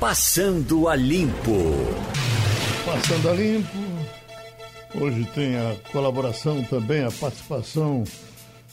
[0.00, 1.74] Passando a Limpo.
[2.86, 3.78] Passando a Limpo.
[4.98, 8.04] Hoje tem a colaboração também, a participação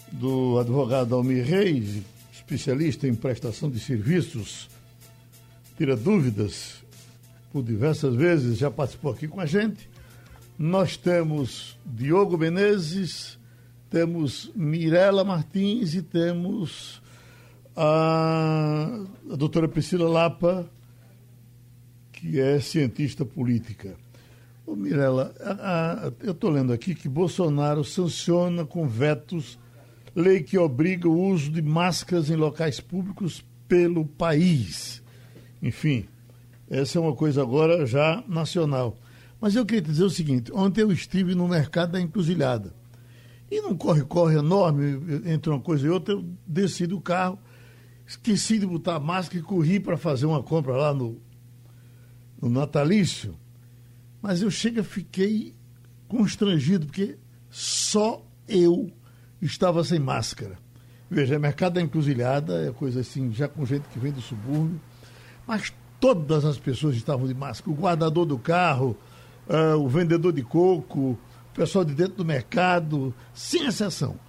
[0.09, 2.01] do advogado Almir Reis,
[2.31, 4.69] especialista em prestação de serviços,
[5.77, 6.81] tira dúvidas
[7.51, 9.89] por diversas vezes, já participou aqui com a gente.
[10.57, 13.37] Nós temos Diogo Menezes,
[13.89, 17.01] temos Mirela Martins e temos
[17.75, 20.71] a, a doutora Priscila Lapa,
[22.19, 23.95] que é cientista política.
[24.65, 29.57] Ô Mirela, a, a, eu estou lendo aqui que Bolsonaro sanciona com vetos
[30.15, 35.03] lei que obriga o uso de máscaras em locais públicos pelo país.
[35.61, 36.05] Enfim,
[36.67, 38.97] essa é uma coisa agora já nacional.
[39.39, 42.73] Mas eu queria dizer o seguinte: ontem eu estive no mercado da encruzilhada.
[43.49, 47.39] E num corre-corre enorme entre uma coisa e outra, eu desci do carro,
[48.05, 51.21] esqueci de botar a máscara e corri para fazer uma compra lá no,
[52.41, 53.35] no natalício.
[54.21, 55.53] Mas eu chego fiquei
[56.07, 57.17] constrangido, porque
[57.49, 58.91] só eu
[59.41, 60.57] estava sem máscara.
[61.09, 64.79] Veja, é mercado da encruzilhada, é coisa assim, já com gente que vem do subúrbio,
[65.45, 67.71] mas todas as pessoas estavam de máscara.
[67.71, 68.97] O guardador do carro,
[69.47, 71.19] uh, o vendedor de coco, o
[71.53, 74.19] pessoal de dentro do mercado, sem exceção.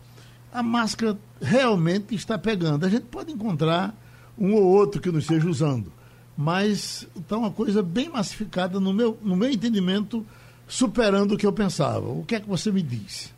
[0.53, 2.87] A máscara realmente está pegando.
[2.87, 3.95] A gente pode encontrar
[4.37, 5.93] um ou outro que não esteja usando,
[6.41, 10.25] mas está uma coisa bem massificada, no meu, no meu entendimento,
[10.69, 12.09] superando o que eu pensava.
[12.09, 13.35] O que é que você me diz?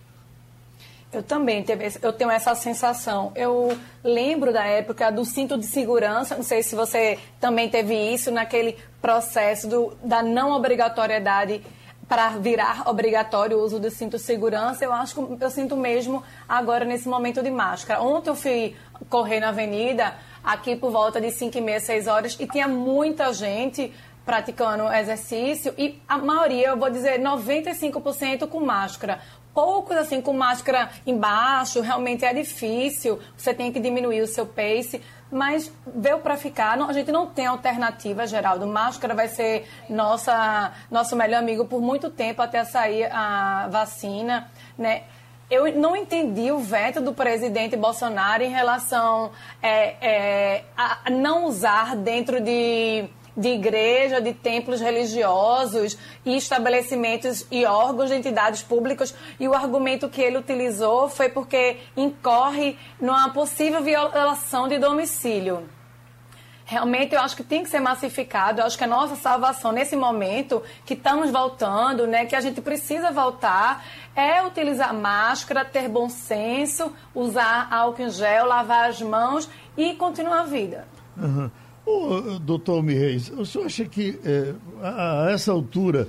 [1.11, 3.33] Eu também teve, eu tenho essa sensação.
[3.35, 8.31] Eu lembro da época do cinto de segurança, não sei se você também teve isso
[8.31, 11.63] naquele processo do, da não obrigatoriedade
[12.07, 14.85] para virar obrigatório o uso do cinto de segurança.
[14.85, 18.03] Eu acho que eu sinto mesmo agora nesse momento de máscara.
[18.03, 18.77] Ontem eu fui
[19.09, 23.33] correr na avenida, aqui por volta de 5 e meia, 6 horas, e tinha muita
[23.33, 23.93] gente
[24.25, 29.21] praticando exercício e a maioria, eu vou dizer 95% com máscara
[29.55, 35.01] poucos assim com máscara embaixo, realmente é difícil, você tem que diminuir o seu pace,
[35.31, 38.67] mas veio para ficar, não, a gente não tem alternativa, Geraldo.
[38.67, 45.05] Máscara vai ser nossa, nosso melhor amigo por muito tempo até sair a vacina, né?
[45.51, 51.97] Eu não entendi o veto do presidente Bolsonaro em relação é, é, a não usar
[51.97, 55.97] dentro de de igreja, de templos religiosos
[56.27, 59.15] e estabelecimentos e órgãos de entidades públicas.
[59.39, 65.67] E o argumento que ele utilizou foi porque incorre numa possível violação de domicílio.
[66.71, 68.61] Realmente eu acho que tem que ser massificado.
[68.61, 72.61] Eu acho que a nossa salvação nesse momento que estamos voltando, né, que a gente
[72.61, 79.51] precisa voltar, é utilizar máscara, ter bom senso, usar álcool em gel, lavar as mãos
[79.77, 80.87] e continuar a vida.
[81.17, 81.51] Uhum.
[81.85, 86.07] Ô, doutor Mirreis, o senhor acha que é, a, a, essa altura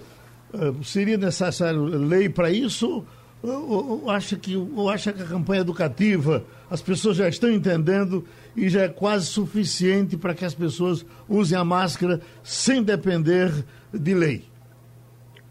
[0.53, 3.03] é, seria necessário lei para isso?
[3.41, 8.23] Ou, ou, acha que, ou acha que a campanha educativa, as pessoas já estão entendendo
[8.55, 13.49] e já é quase suficiente para que as pessoas usem a máscara sem depender
[13.93, 14.45] de lei?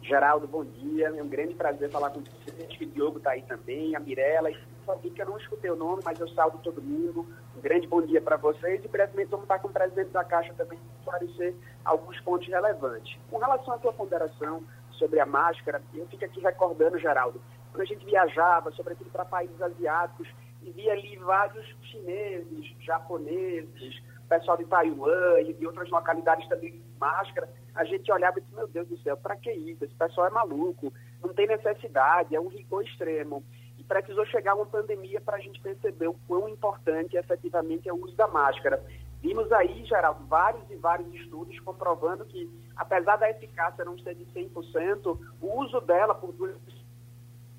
[0.03, 1.09] Geraldo, bom dia.
[1.09, 2.67] É um grande prazer falar com você.
[2.69, 4.51] Acho que o Diogo está aí também, a Mirella
[4.93, 7.27] aqui que eu não escutei o nome, mas eu salvo todo mundo.
[7.57, 10.53] Um grande bom dia para vocês e brevemente vamos estar com o presidente da Caixa
[10.55, 13.19] também para esclarecer alguns pontos relevantes.
[13.31, 14.63] Com relação à tua ponderação
[14.93, 17.41] sobre a máscara, eu fico aqui recordando, Geraldo,
[17.73, 20.29] quando a gente viajava, sobretudo para países asiáticos,
[20.63, 26.99] e via ali vários chineses, japoneses, pessoal de Taiwan e de outras localidades também com
[26.99, 29.85] máscara, a gente olhava e disse, meu Deus do céu, para que isso?
[29.85, 33.43] Esse pessoal é maluco, não tem necessidade, é um rigor extremo
[33.91, 38.15] precisou chegar uma pandemia para a gente perceber o quão importante efetivamente é o uso
[38.15, 38.81] da máscara.
[39.21, 44.25] Vimos aí, Geraldo, vários e vários estudos comprovando que, apesar da eficácia não ser de
[44.27, 46.55] 100%, o uso dela por duas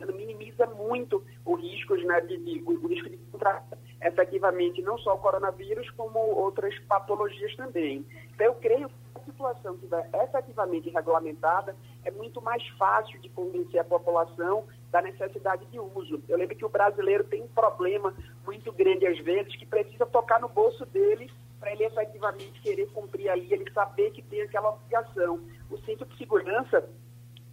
[0.08, 3.62] minimiza muito o risco, né, de, de, o risco de contrair
[4.02, 8.06] efetivamente não só o coronavírus, como outras patologias também.
[8.34, 13.30] Então, eu creio que a situação que estiver efetivamente regulamentada, é muito mais fácil de
[13.30, 16.22] convencer a população da necessidade de uso.
[16.28, 18.14] Eu lembro que o brasileiro tem um problema
[18.44, 23.30] muito grande às vezes que precisa tocar no bolso dele para ele efetivamente querer cumprir
[23.30, 25.40] ali, ele saber que tem aquela obrigação.
[25.70, 26.90] O cinto de segurança,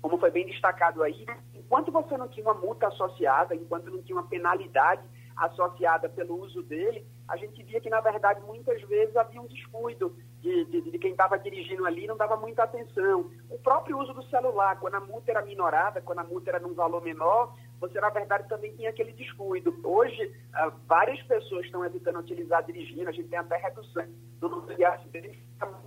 [0.01, 1.27] como foi bem destacado aí,
[1.69, 5.03] enquanto você não tinha uma multa associada, enquanto não tinha uma penalidade
[5.37, 10.17] associada pelo uso dele, a gente via que, na verdade, muitas vezes havia um descuido
[10.41, 13.31] de, de, de quem estava dirigindo ali, não dava muita atenção.
[13.51, 16.75] O próprio uso do celular, quando a multa era minorada, quando a multa era num
[16.75, 19.79] valor menor, você, na verdade, também tinha aquele descuido.
[19.85, 24.07] Hoje, ah, várias pessoas estão evitando utilizar dirigindo, a gente tem até redução
[24.41, 25.39] do número de acidentes,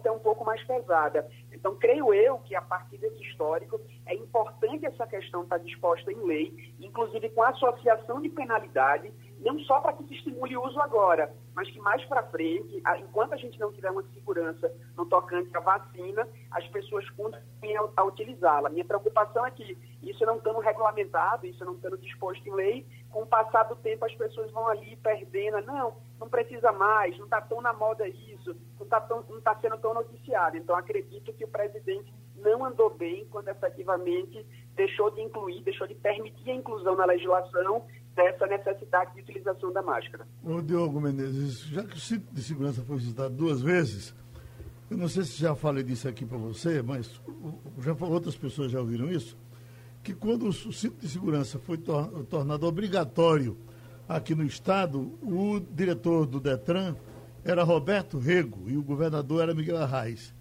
[0.04, 1.30] é um pouco mais pesada.
[1.52, 6.26] Então, creio eu que, a partir desse histórico, é importante essa questão estar disposta em
[6.26, 11.31] lei, inclusive com associação de penalidade, não só para que se estimule o uso agora,
[11.54, 15.60] mas que mais para frente, enquanto a gente não tiver uma segurança no tocante à
[15.60, 18.70] vacina, as pessoas continuem a, utilizá-la.
[18.70, 23.24] Minha preocupação é que isso não estando regulamentado, isso não estando disposto em lei, com
[23.24, 27.42] o passar do tempo as pessoas vão ali perdendo, não, não precisa mais, não está
[27.42, 30.58] tão na moda isso, não está tá sendo tão noticiado.
[30.58, 34.46] Então acredito que o presidente não andou bem quando efetivamente
[34.76, 37.86] deixou de incluir, deixou de permitir a inclusão na legislação
[38.16, 40.28] dessa necessidade de utilização da máscara.
[40.44, 44.14] Ô Diogo Menezes, já que o cinto de segurança foi citado duas vezes,
[44.90, 47.22] eu não sei se já falei disso aqui para você, mas
[47.80, 49.38] já outras pessoas já ouviram isso,
[50.04, 53.58] que quando o cinto de segurança foi tor tornado obrigatório
[54.08, 56.96] aqui no Estado, o diretor do DETRAN
[57.44, 60.34] era Roberto Rego e o governador era Miguel Arraes.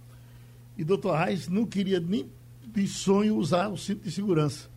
[0.76, 2.30] E doutor Arraes não queria nem
[2.66, 4.68] de sonho usar o cinto de segurança.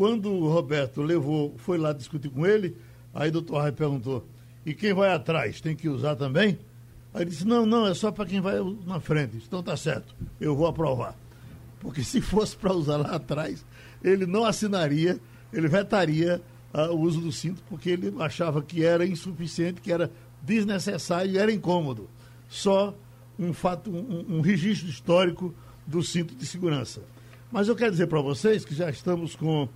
[0.00, 2.74] Quando o Roberto levou, foi lá discutir com ele,
[3.12, 4.26] aí o doutor Arraes perguntou,
[4.64, 6.58] e quem vai atrás, tem que usar também?
[7.12, 8.54] Aí ele disse, não, não, é só para quem vai
[8.86, 9.36] na frente.
[9.46, 11.14] Então tá certo, eu vou aprovar.
[11.80, 13.62] Porque se fosse para usar lá atrás,
[14.02, 15.20] ele não assinaria,
[15.52, 16.40] ele vetaria
[16.72, 20.10] uh, o uso do cinto, porque ele achava que era insuficiente, que era
[20.40, 22.08] desnecessário e era incômodo.
[22.48, 22.94] Só
[23.38, 25.54] um fato, um, um registro histórico
[25.86, 27.02] do cinto de segurança.
[27.52, 29.68] Mas eu quero dizer para vocês que já estamos com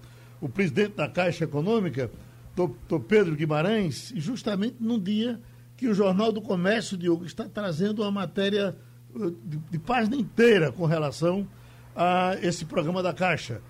[0.44, 2.10] o presidente da Caixa Econômica,
[2.54, 5.40] doutor Pedro Guimarães, justamente num dia
[5.74, 8.76] que o Jornal do Comércio, Diogo, está trazendo uma matéria
[9.14, 11.48] uh, de, de página inteira com relação
[11.96, 13.62] a esse programa da Caixa.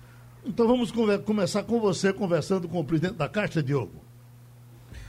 [0.45, 0.91] Então vamos
[1.23, 4.03] começar com você conversando com o presidente da Caixa, Diogo.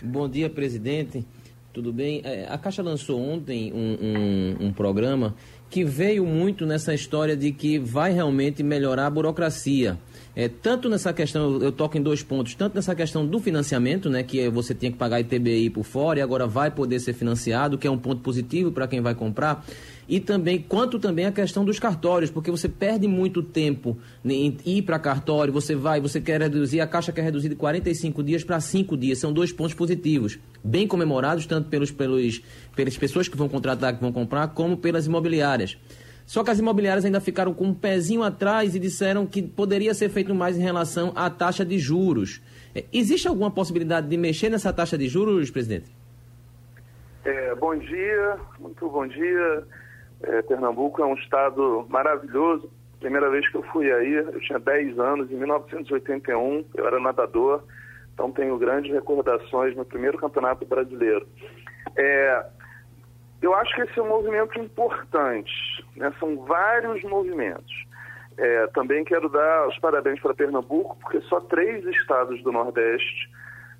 [0.00, 1.26] Bom dia, presidente.
[1.72, 2.22] Tudo bem?
[2.24, 5.34] É, a Caixa lançou ontem um, um, um, programa
[5.68, 9.98] que veio muito nessa história de que vai realmente melhorar a burocracia.
[10.34, 14.22] É, tanto nessa questão, eu toco em dois pontos, tanto nessa questão do financiamento, né,
[14.22, 17.86] que você tinha que pagar ITBI por fora e agora vai poder ser financiado, que
[17.86, 19.64] é um ponto positivo para quem vai comprar
[20.08, 24.82] e também quanto também a questão dos cartórios, porque você perde muito tempo em ir
[24.82, 28.60] para cartório, você vai, você quer reduzir, a caixa quer reduzir de 45 dias para
[28.60, 32.42] 5 dias, são dois pontos positivos, bem comemorados tanto pelos, pelos,
[32.74, 35.76] pelas pessoas que vão contratar, que vão comprar, como pelas imobiliárias.
[36.24, 40.08] Só que as imobiliárias ainda ficaram com um pezinho atrás e disseram que poderia ser
[40.08, 42.42] feito mais em relação à taxa de juros.
[42.74, 45.94] É, existe alguma possibilidade de mexer nessa taxa de juros, presidente?
[47.24, 49.64] É, bom dia, muito bom dia.
[50.22, 52.70] É, Pernambuco é um estado maravilhoso.
[53.00, 57.62] Primeira vez que eu fui aí, eu tinha 10 anos, em 1981, eu era nadador,
[58.14, 61.26] então tenho grandes recordações no primeiro campeonato brasileiro.
[61.94, 62.46] É,
[63.42, 65.52] eu acho que esse é um movimento importante,
[65.94, 66.12] né?
[66.18, 67.86] são vários movimentos.
[68.38, 73.30] É, também quero dar os parabéns para Pernambuco, porque só três estados do Nordeste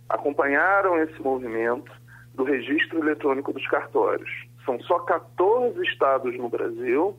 [0.08, 1.90] acompanharam esse movimento
[2.34, 4.30] do registro eletrônico dos cartórios.
[4.66, 7.16] São só 14 estados no Brasil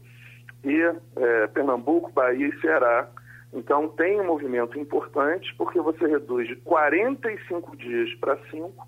[0.64, 0.82] e
[1.16, 3.10] é, Pernambuco, Bahia e Ceará.
[3.54, 8.88] Então tem um movimento importante porque você reduz de 45 dias para 5,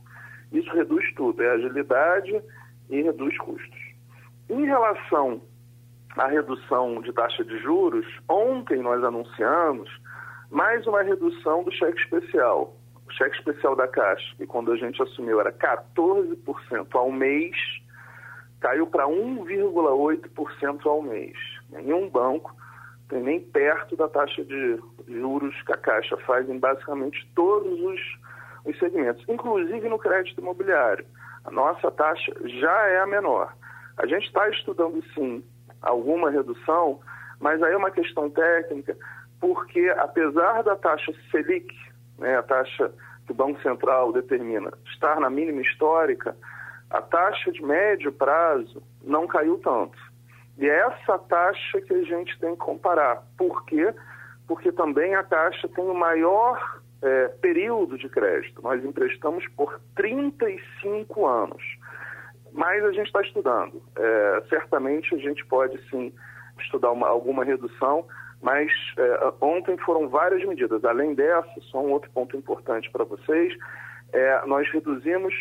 [0.51, 2.41] isso reduz tudo, é agilidade
[2.89, 3.79] e reduz custos.
[4.49, 5.41] Em relação
[6.17, 9.89] à redução de taxa de juros, ontem nós anunciamos
[10.49, 12.75] mais uma redução do cheque especial.
[13.07, 17.55] O cheque especial da Caixa, que quando a gente assumiu era 14% ao mês,
[18.59, 21.37] caiu para 1,8% ao mês.
[21.69, 22.55] Nenhum banco
[23.09, 27.99] tem nem perto da taxa de juros que a Caixa faz em basicamente todos os,
[28.65, 31.05] os segmentos, inclusive no crédito imobiliário.
[31.43, 33.53] A nossa taxa já é a menor.
[33.97, 35.43] A gente está estudando sim
[35.81, 36.99] alguma redução,
[37.39, 38.95] mas aí é uma questão técnica,
[39.39, 41.73] porque apesar da taxa Selic,
[42.17, 42.91] né, a taxa
[43.25, 46.35] que o Banco Central determina, estar na mínima histórica,
[46.89, 49.97] a taxa de médio prazo não caiu tanto.
[50.57, 53.23] E é essa taxa que a gente tem que comparar.
[53.37, 53.93] Por quê?
[54.47, 58.61] Porque também a taxa tem o maior é, período de crédito.
[58.61, 61.63] Nós emprestamos por 35 anos.
[62.51, 63.81] Mas a gente está estudando.
[63.95, 66.13] É, certamente a gente pode sim
[66.59, 68.05] estudar uma, alguma redução,
[68.41, 70.83] mas é, ontem foram várias medidas.
[70.83, 73.53] Além dessa, só um outro ponto importante para vocês,
[74.11, 75.33] é, nós reduzimos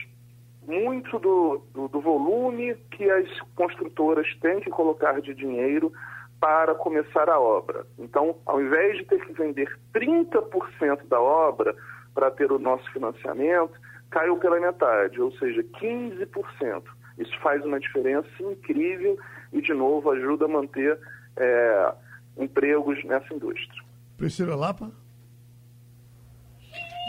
[0.69, 5.91] muito do, do, do volume que as construtoras têm que colocar de dinheiro
[6.39, 7.87] para começar a obra.
[7.99, 11.75] Então, ao invés de ter que vender 30% da obra
[12.15, 13.73] para ter o nosso financiamento,
[14.11, 16.83] caiu pela metade, ou seja, 15%.
[17.17, 19.19] Isso faz uma diferença incrível
[19.53, 20.99] e, de novo, ajuda a manter
[21.37, 21.95] é,
[22.37, 23.83] empregos nessa indústria.
[24.19, 24.93] Priscila Lapa?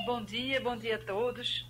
[0.05, 1.69] Bom dia, bom dia a todos.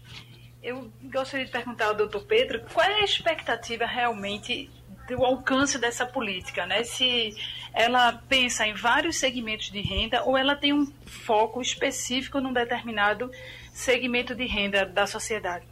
[0.62, 4.70] Eu gostaria de perguntar ao doutor Pedro qual é a expectativa realmente
[5.08, 6.84] do alcance dessa política, né?
[6.84, 7.34] Se
[7.74, 13.32] ela pensa em vários segmentos de renda ou ela tem um foco específico num determinado
[13.72, 15.66] segmento de renda da sociedade.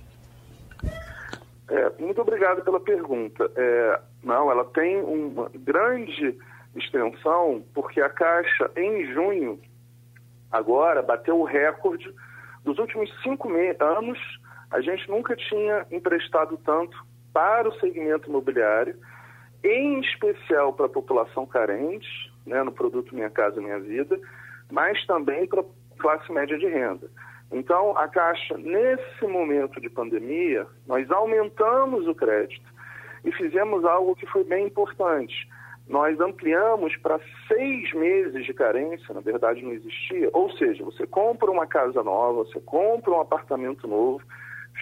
[1.69, 3.51] É, muito obrigado pela pergunta.
[3.55, 6.37] É, não, ela tem uma grande
[6.75, 9.59] extensão porque a Caixa, em junho,
[10.51, 12.09] agora, bateu o recorde
[12.63, 14.17] dos últimos cinco anos.
[14.71, 16.97] A gente nunca tinha emprestado tanto
[17.33, 18.95] para o segmento imobiliário
[19.63, 22.07] em especial para a população carente,
[22.45, 24.19] né, no produto Minha Casa Minha Vida,
[24.71, 25.65] mas também para a
[25.97, 27.09] classe média de renda.
[27.51, 32.73] Então, a Caixa, nesse momento de pandemia, nós aumentamos o crédito
[33.23, 35.47] e fizemos algo que foi bem importante.
[35.87, 41.49] Nós ampliamos para seis meses de carência, na verdade não existia, ou seja, você compra
[41.49, 44.21] uma casa nova, você compra um apartamento novo,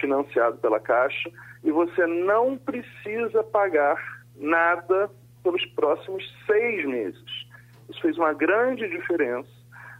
[0.00, 1.30] financiado pela Caixa,
[1.64, 3.96] e você não precisa pagar
[4.36, 5.10] nada
[5.42, 7.46] pelos próximos seis meses.
[7.88, 9.48] Isso fez uma grande diferença.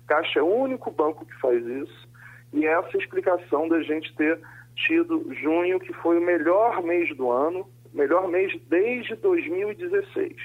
[0.06, 2.08] Caixa é o único banco que faz isso.
[2.52, 4.40] E essa explicação da gente ter
[4.76, 10.36] tido junho, que foi o melhor mês do ano, melhor mês desde 2016.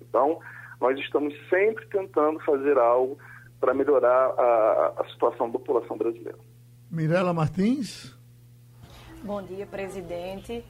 [0.00, 0.38] Então,
[0.80, 3.18] nós estamos sempre tentando fazer algo
[3.60, 6.38] para melhorar a, a situação da população brasileira.
[6.90, 8.17] Mirela Martins.
[9.22, 10.64] Bom dia, presidente.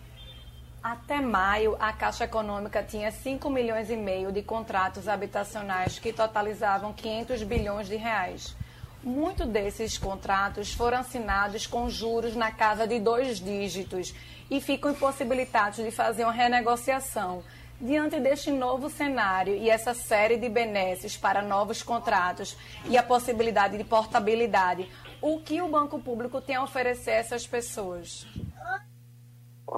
[0.83, 6.95] Até maio, a Caixa Econômica tinha 5 milhões e meio de contratos habitacionais que totalizavam
[6.95, 8.57] 500 bilhões de reais.
[9.05, 14.15] Muitos desses contratos foram assinados com juros na casa de dois dígitos
[14.51, 17.43] e ficam impossibilitados de fazer uma renegociação.
[17.79, 23.77] Diante deste novo cenário e essa série de benesses para novos contratos e a possibilidade
[23.77, 24.89] de portabilidade,
[25.21, 28.27] o que o Banco Público tem a oferecer a essas pessoas?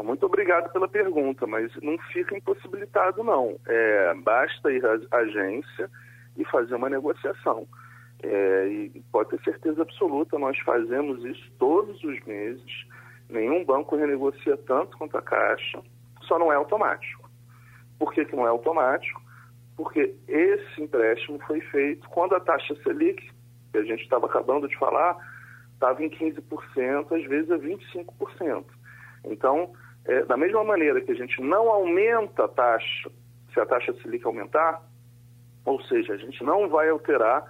[0.04, 3.59] Muito obrigado pela pergunta, mas não fica impossibilitado, não.
[3.66, 5.90] É, basta ir à agência
[6.37, 7.66] e fazer uma negociação.
[8.23, 12.87] É, e pode ter certeza absoluta, nós fazemos isso todos os meses.
[13.28, 15.82] Nenhum banco renegocia tanto quanto a Caixa,
[16.23, 17.28] só não é automático.
[17.99, 19.20] Por que, que não é automático?
[19.76, 23.30] Porque esse empréstimo foi feito quando a taxa Selic,
[23.73, 25.16] que a gente estava acabando de falar,
[25.80, 28.64] estava em 15%, às vezes a 25%.
[29.25, 29.72] Então,
[30.04, 33.10] é, da mesma maneira que a gente não aumenta a taxa,
[33.52, 34.82] se a taxa Selic aumentar,
[35.64, 37.44] ou seja, a gente não vai alterar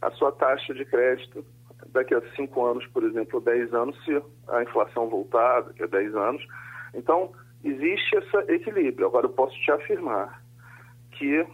[0.00, 1.44] a sua taxa de crédito
[1.88, 5.86] daqui a 5 anos, por exemplo, ou 10 anos, se a inflação voltar daqui a
[5.86, 6.46] 10 anos.
[6.94, 9.06] Então, existe esse equilíbrio.
[9.06, 10.42] Agora, eu posso te afirmar
[11.12, 11.46] que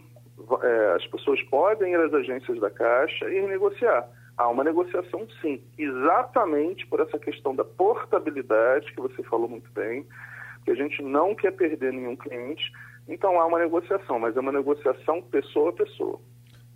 [0.61, 4.09] é, as pessoas podem ir às agências da Caixa e negociar.
[4.35, 10.05] Há uma negociação, sim, exatamente por essa questão da portabilidade, que você falou muito bem,
[10.65, 12.71] que a gente não quer perder nenhum cliente,
[13.07, 16.19] então há uma negociação, mas é uma negociação pessoa a pessoa.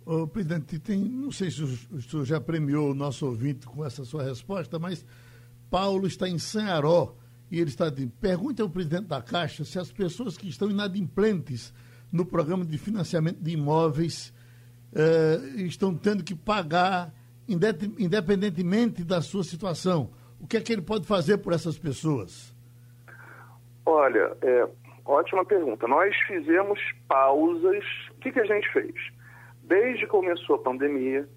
[0.06, 4.04] Ô, presidente, tem, não sei se o senhor já premiou o nosso ouvinte com essa
[4.04, 5.04] sua resposta, mas
[5.70, 7.14] Paulo está em Sanharó
[7.50, 11.74] e ele está dizendo, pergunte ao presidente da Caixa se as pessoas que estão inadimplentes
[12.10, 14.32] no programa de financiamento de imóveis
[14.94, 17.12] eh, estão tendo que pagar
[17.48, 20.10] independentemente da sua situação.
[20.40, 22.54] O que é que ele pode fazer por essas pessoas?
[23.84, 24.68] Olha, é,
[25.04, 25.88] ótima pergunta.
[25.88, 26.78] Nós fizemos
[27.08, 27.84] pausas.
[28.12, 28.94] O que, que a gente fez?
[29.64, 31.28] Desde que começou a pandemia,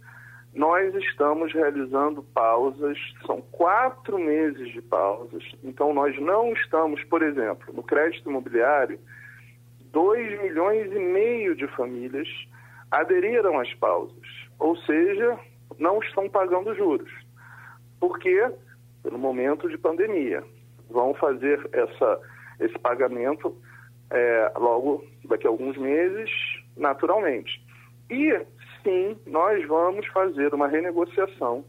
[0.53, 5.43] nós estamos realizando pausas, são quatro meses de pausas.
[5.63, 8.99] Então, nós não estamos, por exemplo, no crédito imobiliário,
[9.91, 12.27] 2 milhões e meio de famílias
[12.89, 14.27] aderiram às pausas,
[14.59, 15.39] ou seja,
[15.81, 17.11] não estão pagando juros.
[17.99, 18.49] Por quê?
[19.01, 20.43] Pelo momento de pandemia.
[20.89, 22.19] Vão fazer essa,
[22.59, 23.57] esse pagamento
[24.11, 26.29] é, logo daqui a alguns meses,
[26.77, 27.65] naturalmente.
[28.09, 28.45] E
[28.83, 31.65] sim, nós vamos fazer uma renegociação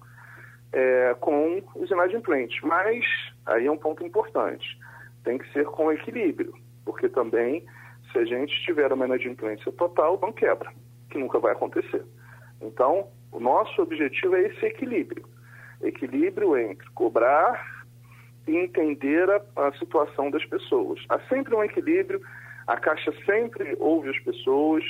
[0.73, 2.61] é, com os inadimplentes.
[2.63, 3.05] Mas
[3.47, 4.79] aí é um ponto importante.
[5.25, 6.53] Tem que ser com equilíbrio,
[6.85, 7.65] porque também,
[8.11, 10.71] se a gente tiver uma inadimplência total, não quebra,
[11.09, 12.05] que nunca vai acontecer.
[12.61, 15.25] Então, o nosso objetivo é esse equilíbrio.
[15.81, 17.85] Equilíbrio entre cobrar
[18.47, 21.03] e entender a, a situação das pessoas.
[21.09, 22.21] Há sempre um equilíbrio,
[22.67, 24.85] a Caixa sempre ouve as pessoas,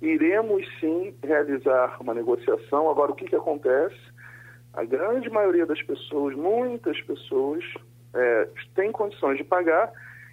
[0.00, 2.88] iremos sim realizar uma negociação.
[2.88, 3.98] Agora, o que, que acontece?
[4.72, 7.64] A grande maioria das pessoas, muitas pessoas,
[8.14, 9.92] é, têm condições de pagar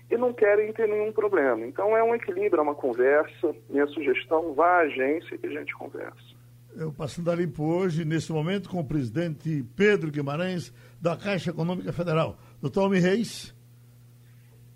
[0.10, 1.66] e não querem ter nenhum problema.
[1.66, 3.56] Então é um equilíbrio, é uma conversa.
[3.70, 6.35] Minha sugestão, vá à agência e a gente conversa.
[6.77, 11.94] Eu passando a limpo hoje, nesse momento, com o presidente Pedro Guimarães, da Caixa Econômica
[11.94, 12.38] Federal.
[12.62, 13.55] Doutor Almi Reis.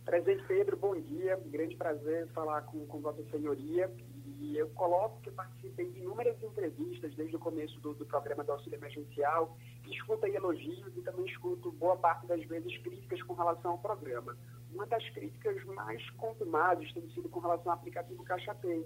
[0.06, 1.38] Presidente Pedro, bom dia.
[1.48, 3.92] Grande prazer falar com, com Vossa Senhoria.
[4.40, 8.54] E eu coloco que participei de inúmeras entrevistas desde o começo do, do programa do
[8.54, 13.78] auxílio emergencial, escuto elogios e também escuto boa parte das vezes críticas com relação ao
[13.78, 14.38] programa.
[14.74, 18.86] Uma das críticas mais confirmadas tem sido com relação ao aplicativo Caixa Tem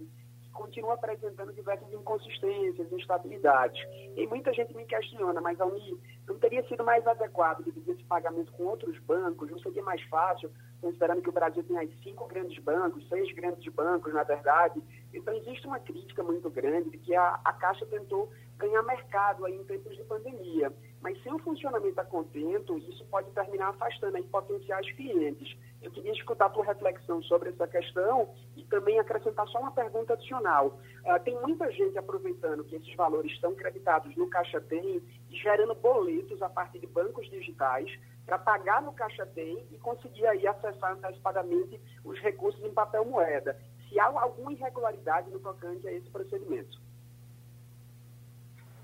[0.54, 3.82] continua apresentando diversas inconsistências, instabilidades.
[4.16, 8.52] E muita gente me questiona, mas Almi, não teria sido mais adequado dividir esse pagamento
[8.54, 9.50] com outros bancos?
[9.50, 13.74] Não seria mais fácil, considerando que o Brasil tem aí cinco grandes bancos, seis grandes
[13.74, 14.82] bancos, na verdade?
[15.14, 19.56] Então, existe uma crítica muito grande de que a, a Caixa tentou ganhar mercado aí
[19.56, 20.72] em tempos de pandemia.
[21.02, 25.58] Mas sem o funcionamento a contento, isso pode terminar afastando aí potenciais clientes.
[25.84, 30.14] Eu queria escutar a tua reflexão sobre essa questão e também acrescentar só uma pergunta
[30.14, 30.80] adicional.
[31.06, 35.76] Uh, tem muita gente aproveitando que esses valores estão creditados no Caixa Tem e gerando
[35.76, 37.92] boletos a partir de bancos digitais
[38.26, 43.60] para pagar no Caixa Tem e conseguir aí acessar antecipadamente os recursos em papel moeda.
[43.90, 46.82] Se há alguma irregularidade no tocante a esse procedimento.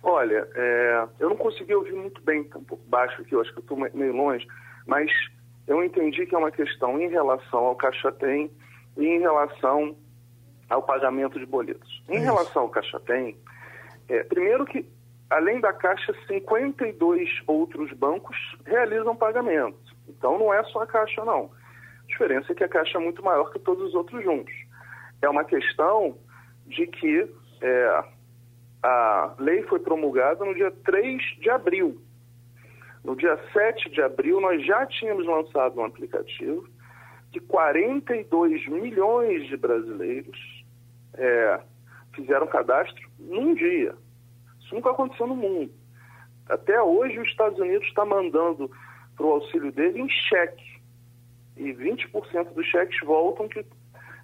[0.04, 3.52] Olha, é, eu não consegui ouvir muito bem, está um pouco baixo aqui, eu acho
[3.52, 4.48] que eu estou meio longe,
[4.86, 5.12] mas
[5.70, 8.52] eu entendi que é uma questão em relação ao Caixa Tem
[8.98, 9.96] e em relação
[10.68, 12.04] ao pagamento de boletos.
[12.10, 13.38] Em relação ao Caixa Tem,
[14.10, 14.84] é, primeiro que,
[15.30, 18.36] além da Caixa, 52 outros bancos
[18.66, 19.96] realizam pagamento.
[20.08, 21.52] Então não é só a Caixa, não.
[22.04, 24.54] A diferença é que a Caixa é muito maior que todos os outros juntos.
[25.22, 26.18] É uma questão
[26.66, 28.04] de que é,
[28.82, 32.02] a lei foi promulgada no dia 3 de abril.
[33.04, 36.68] No dia 7 de abril, nós já tínhamos lançado um aplicativo
[37.32, 40.66] que 42 milhões de brasileiros
[41.14, 41.62] é,
[42.14, 43.96] fizeram cadastro num dia.
[44.60, 45.72] Isso nunca aconteceu no mundo.
[46.48, 48.70] Até hoje, os Estados Unidos está mandando
[49.16, 50.80] para o auxílio dele em cheque.
[51.56, 53.48] E 20% dos cheques voltam.
[53.48, 53.64] Que...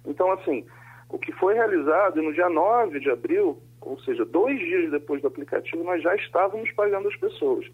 [0.04, 0.66] Então, assim,
[1.08, 5.28] o que foi realizado no dia 9 de abril ou seja, dois dias depois do
[5.28, 7.66] aplicativo, nós já estávamos pagando as pessoas.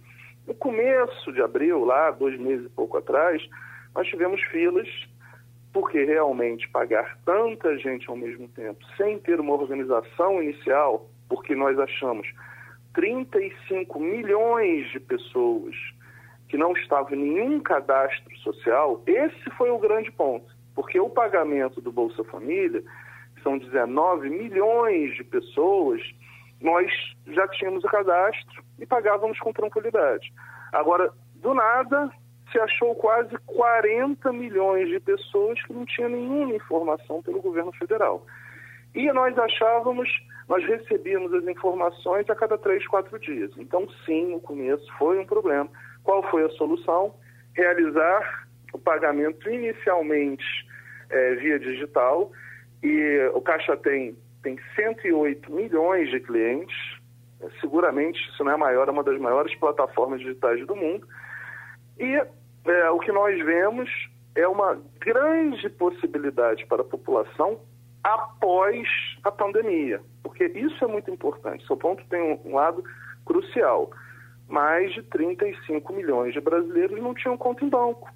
[0.47, 3.43] No começo de abril, lá, dois meses e pouco atrás,
[3.95, 4.89] nós tivemos filas,
[5.73, 11.79] porque realmente pagar tanta gente ao mesmo tempo, sem ter uma organização inicial, porque nós
[11.79, 12.29] achamos
[12.95, 15.75] 35 milhões de pessoas
[16.49, 20.53] que não estavam em nenhum cadastro social, esse foi o grande ponto.
[20.75, 22.83] Porque o pagamento do Bolsa Família
[23.43, 26.03] são 19 milhões de pessoas,
[26.63, 26.91] nós
[27.27, 30.33] já tínhamos o cadastro e pagávamos com tranquilidade.
[30.73, 32.11] Agora, do nada,
[32.51, 38.25] se achou quase 40 milhões de pessoas que não tinham nenhuma informação pelo governo federal.
[38.95, 40.09] E nós achávamos,
[40.49, 43.51] nós recebíamos as informações a cada três, quatro dias.
[43.57, 45.69] Então, sim, no começo foi um problema.
[46.05, 47.15] Qual foi a solução?
[47.55, 50.45] Realizar o pagamento inicialmente
[51.11, 52.31] é, via digital
[52.83, 56.77] e o Caixa tem, tem 108 milhões de clientes,
[57.61, 61.07] seguramente, se não é maior, é uma das maiores plataformas digitais do mundo.
[61.99, 62.21] E
[62.67, 63.89] é, o que nós vemos
[64.35, 67.61] é uma grande possibilidade para a população
[68.03, 68.89] após
[69.23, 71.67] a pandemia, porque isso é muito importante.
[71.67, 72.83] Seu ponto tem um, um lado
[73.25, 73.91] crucial.
[74.49, 78.11] Mais de 35 milhões de brasileiros não tinham conta em banco.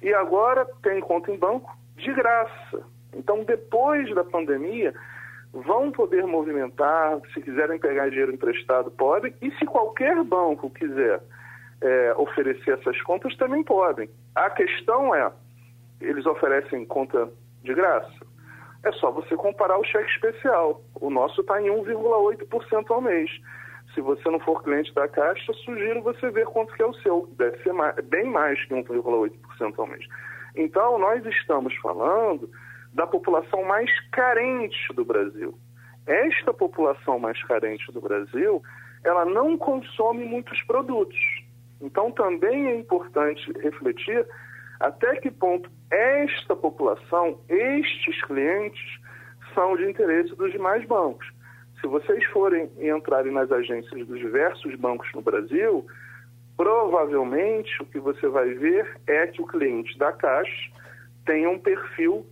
[0.00, 2.84] E agora tem conta em banco de graça.
[3.14, 4.94] Então, depois da pandemia,
[5.52, 11.20] vão poder movimentar, se quiserem pegar dinheiro emprestado, podem, e se qualquer banco quiser
[11.80, 14.08] é, oferecer essas contas, também podem.
[14.34, 15.30] A questão é,
[16.00, 17.28] eles oferecem conta
[17.62, 18.32] de graça?
[18.84, 20.82] É só você comparar o cheque especial.
[21.00, 23.30] O nosso está em 1,8% ao mês.
[23.94, 27.28] Se você não for cliente da Caixa, sugiro você ver quanto que é o seu.
[27.36, 30.04] Deve ser mais, bem mais que 1,8% ao mês.
[30.56, 32.50] Então, nós estamos falando
[32.92, 35.54] da população mais carente do Brasil.
[36.06, 38.62] Esta população mais carente do Brasil,
[39.04, 41.18] ela não consome muitos produtos.
[41.80, 44.26] Então também é importante refletir
[44.80, 49.00] até que ponto esta população, estes clientes,
[49.54, 51.26] são de interesse dos demais bancos.
[51.80, 55.86] Se vocês forem entrarem nas agências dos diversos bancos no Brasil,
[56.56, 60.70] provavelmente o que você vai ver é que o cliente da Caixa
[61.24, 62.26] tem um perfil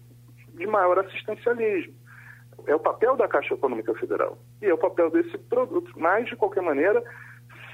[0.61, 1.94] de maior assistencialismo.
[2.66, 5.92] É o papel da Caixa Econômica Federal e é o papel desse produto.
[5.96, 7.03] Mas, de qualquer maneira,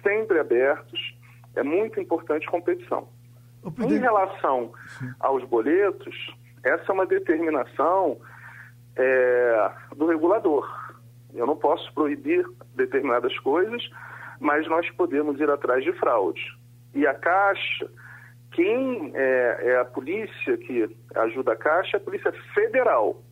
[0.02, 1.16] sempre abertos,
[1.54, 3.08] é muito importante competição.
[3.78, 4.72] Em relação
[5.18, 6.14] aos boletos,
[6.62, 8.16] essa é uma determinação
[8.94, 10.66] é, do regulador.
[11.34, 13.82] Eu não posso proibir determinadas coisas,
[14.38, 16.42] mas nós podemos ir atrás de fraude.
[16.94, 17.90] E a Caixa,
[18.56, 23.22] quem é, é a polícia que ajuda a Caixa é a Polícia Federal,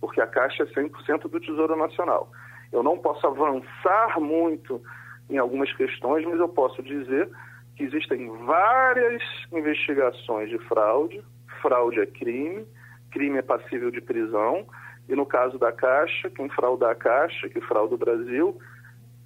[0.00, 2.32] porque a Caixa é 100% do Tesouro Nacional.
[2.72, 4.80] Eu não posso avançar muito
[5.28, 7.28] em algumas questões, mas eu posso dizer
[7.76, 11.22] que existem várias investigações de fraude.
[11.60, 12.66] Fraude é crime,
[13.10, 14.66] crime é passível de prisão.
[15.10, 18.58] E no caso da Caixa, quem frauda a Caixa, que frauda o Brasil,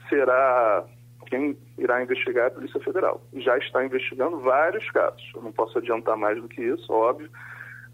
[0.08, 0.84] será
[1.35, 3.20] quem irá investigar é a Polícia Federal.
[3.35, 5.23] Já está investigando vários casos.
[5.35, 7.29] Eu não posso adiantar mais do que isso, óbvio,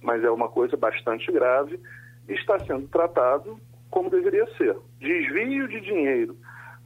[0.02, 1.80] mas é uma coisa bastante grave
[2.28, 3.58] e está sendo tratado
[3.90, 4.76] como deveria ser.
[4.98, 6.36] Desvio de dinheiro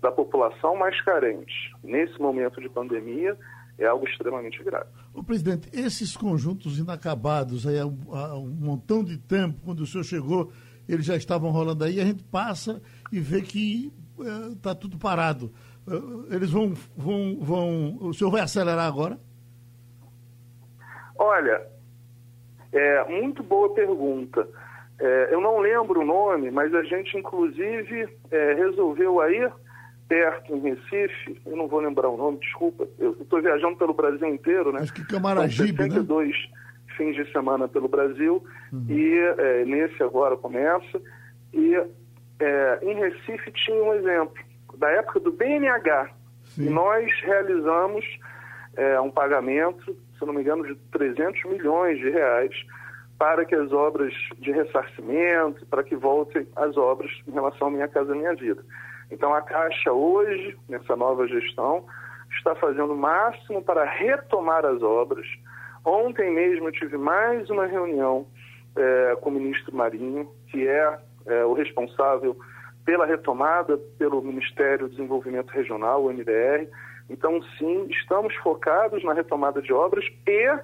[0.01, 3.37] da população mais carente nesse momento de pandemia
[3.77, 4.87] é algo extremamente grave.
[5.13, 9.87] O presidente, esses conjuntos inacabados aí há um, há um montão de tempo, quando o
[9.87, 10.53] senhor chegou,
[10.89, 12.81] eles já estavam rolando aí, a gente passa
[13.13, 13.93] e vê que
[14.53, 15.53] está é, tudo parado.
[15.89, 17.99] É, eles vão, vão, vão.
[18.01, 19.19] O senhor vai acelerar agora?
[21.17, 21.63] Olha,
[22.73, 24.47] é muito boa pergunta.
[24.99, 29.51] É, eu não lembro o nome, mas a gente inclusive é, resolveu aí
[30.09, 34.29] perto, em Recife, eu não vou lembrar o nome, desculpa, eu estou viajando pelo Brasil
[34.29, 34.81] inteiro, né?
[34.81, 36.64] Acho que Camaragibe, São 62 né?
[36.97, 38.87] Fins de semana pelo Brasil, uhum.
[38.89, 41.01] e é, nesse agora começa,
[41.53, 41.75] e
[42.41, 44.43] é, em Recife tinha um exemplo,
[44.77, 46.11] da época do BNH,
[46.45, 46.71] Sim.
[46.71, 48.05] nós realizamos
[48.77, 52.55] é, um pagamento, se não me engano, de 300 milhões de reais
[53.19, 57.89] para que as obras de ressarcimento, para que voltem as obras em relação à Minha
[57.89, 58.65] Casa Minha Vida.
[59.11, 61.85] Então, a Caixa, hoje, nessa nova gestão,
[62.37, 65.27] está fazendo o máximo para retomar as obras.
[65.85, 68.27] Ontem mesmo eu tive mais uma reunião
[68.75, 72.37] é, com o ministro Marinho, que é, é, o responsável
[72.85, 76.69] pela retomada pelo Ministério do Desenvolvimento Regional, o MDR.
[77.11, 80.59] Então, sim, estamos focados na retomada de obras e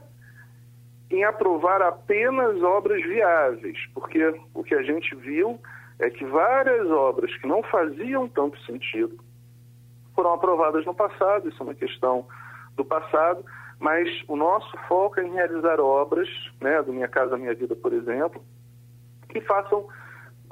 [1.11, 5.61] em aprovar apenas obras viáveis, porque o que a gente viu
[5.99, 9.19] é que várias obras que não faziam tanto sentido
[10.15, 12.27] foram aprovadas no passado, isso é uma questão
[12.77, 13.45] do passado,
[13.81, 16.29] mas o nosso foco é em realizar obras,
[16.61, 18.45] né, do Minha Casa Minha Vida, por exemplo,
[19.31, 19.89] que façam,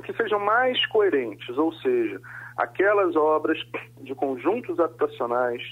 [0.02, 2.20] que sejam mais coerentes, ou seja,
[2.56, 3.58] aquelas obras
[4.00, 5.62] de conjuntos habitacionais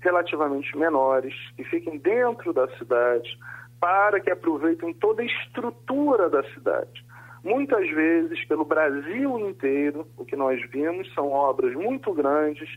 [0.00, 3.38] relativamente menores, que fiquem dentro da cidade,
[3.78, 7.04] para que aproveitem toda a estrutura da cidade.
[7.42, 12.68] Muitas vezes, pelo Brasil inteiro, o que nós vimos são obras muito grandes,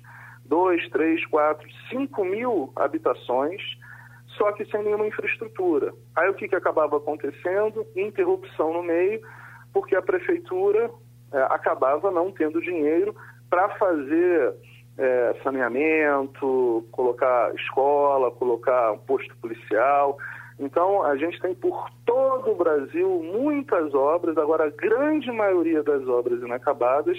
[0.46, 3.62] dois, três, quatro, cinco mil habitações,
[4.38, 5.94] só que sem nenhuma infraestrutura.
[6.16, 7.86] Aí o que, que acabava acontecendo?
[7.96, 9.22] Interrupção no meio,
[9.74, 10.90] porque a prefeitura
[11.34, 13.16] é, acabava não tendo dinheiro
[13.50, 14.54] para fazer
[14.98, 20.18] é, saneamento, colocar escola, colocar posto policial.
[20.60, 26.08] Então, a gente tem por todo o Brasil muitas obras, agora a grande maioria das
[26.08, 27.18] obras inacabadas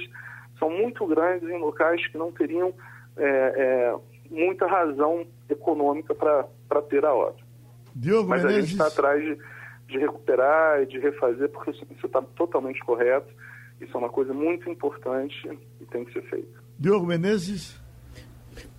[0.59, 2.75] são muito grandes em locais que não teriam
[3.17, 3.95] é, é,
[4.31, 7.43] muita razão econômica para ter a obra.
[7.95, 8.59] Diogo Mas Menezes...
[8.59, 9.38] a gente está atrás de,
[9.87, 13.29] de recuperar e de refazer, porque isso está totalmente correto.
[13.81, 15.49] Isso é uma coisa muito importante
[15.81, 16.62] e tem que ser feito.
[16.79, 17.81] Diogo Menezes...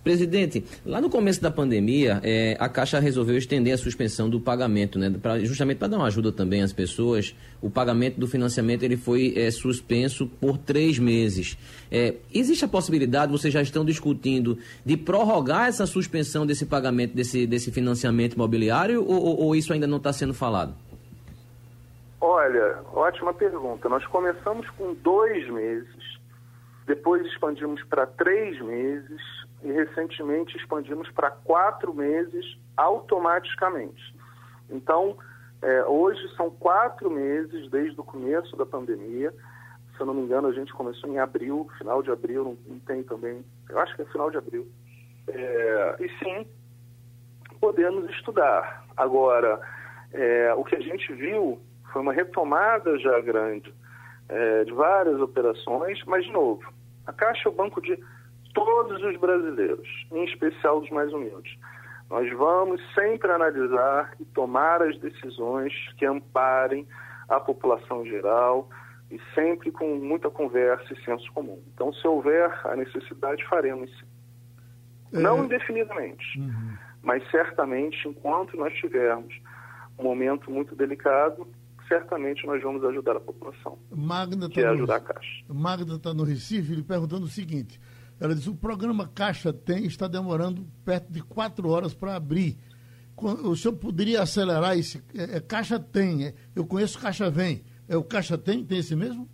[0.02, 4.98] Presidente, lá no começo da pandemia, é, a Caixa resolveu estender a suspensão do pagamento,
[4.98, 7.36] né, pra, justamente para dar uma ajuda também às pessoas.
[7.60, 11.58] O pagamento do financiamento ele foi é, suspenso por três meses.
[11.90, 17.46] É, existe a possibilidade, vocês já estão discutindo, de prorrogar essa suspensão desse pagamento, desse,
[17.46, 20.74] desse financiamento imobiliário, ou, ou, ou isso ainda não está sendo falado?
[22.18, 23.86] Olha, ótima pergunta.
[23.86, 26.18] Nós começamos com dois meses,
[26.86, 34.14] depois expandimos para três meses e recentemente expandimos para quatro meses automaticamente.
[34.68, 35.16] Então,
[35.62, 39.32] é, hoje são quatro meses desde o começo da pandemia.
[39.94, 42.78] Se eu não me engano, a gente começou em abril, final de abril, não, não
[42.80, 44.66] tem também, eu acho que é final de abril.
[45.28, 46.46] É, e sim,
[47.60, 48.84] podemos estudar.
[48.96, 49.60] Agora,
[50.12, 51.60] é, o que a gente viu
[51.92, 53.72] foi uma retomada já grande
[54.28, 56.62] é, de várias operações, mas, de novo,
[57.06, 57.98] a Caixa é o banco de
[58.54, 61.56] todos os brasileiros, em especial os mais humildes.
[62.08, 66.86] Nós vamos sempre analisar e tomar as decisões que amparem
[67.28, 68.68] a população geral
[69.10, 71.62] e sempre com muita conversa e senso comum.
[71.72, 74.06] Então, se houver a necessidade, faremos sim.
[75.12, 75.20] É...
[75.20, 76.76] Não indefinidamente, uhum.
[77.02, 79.34] mas certamente, enquanto nós tivermos
[79.98, 81.46] um momento muito delicado,
[81.88, 83.76] certamente nós vamos ajudar a população.
[83.90, 85.44] Magda que tá é ajudar a Caixa.
[85.48, 87.80] Magda está no Recife, lhe perguntando o seguinte:
[88.20, 92.58] ela diz: o programa Caixa Tem está demorando perto de quatro horas para abrir.
[93.16, 95.02] O senhor poderia acelerar esse?
[95.14, 97.62] É, é Caixa Tem, é, eu conheço Caixa Vem.
[97.88, 98.64] É o Caixa Tem?
[98.64, 99.28] Tem esse mesmo?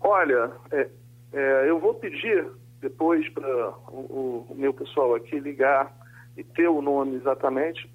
[0.00, 0.88] Olha, é,
[1.32, 2.46] é, eu vou pedir
[2.80, 5.92] depois para o, o, meu pessoal aqui ligar
[6.36, 7.90] e ter o nome exatamente.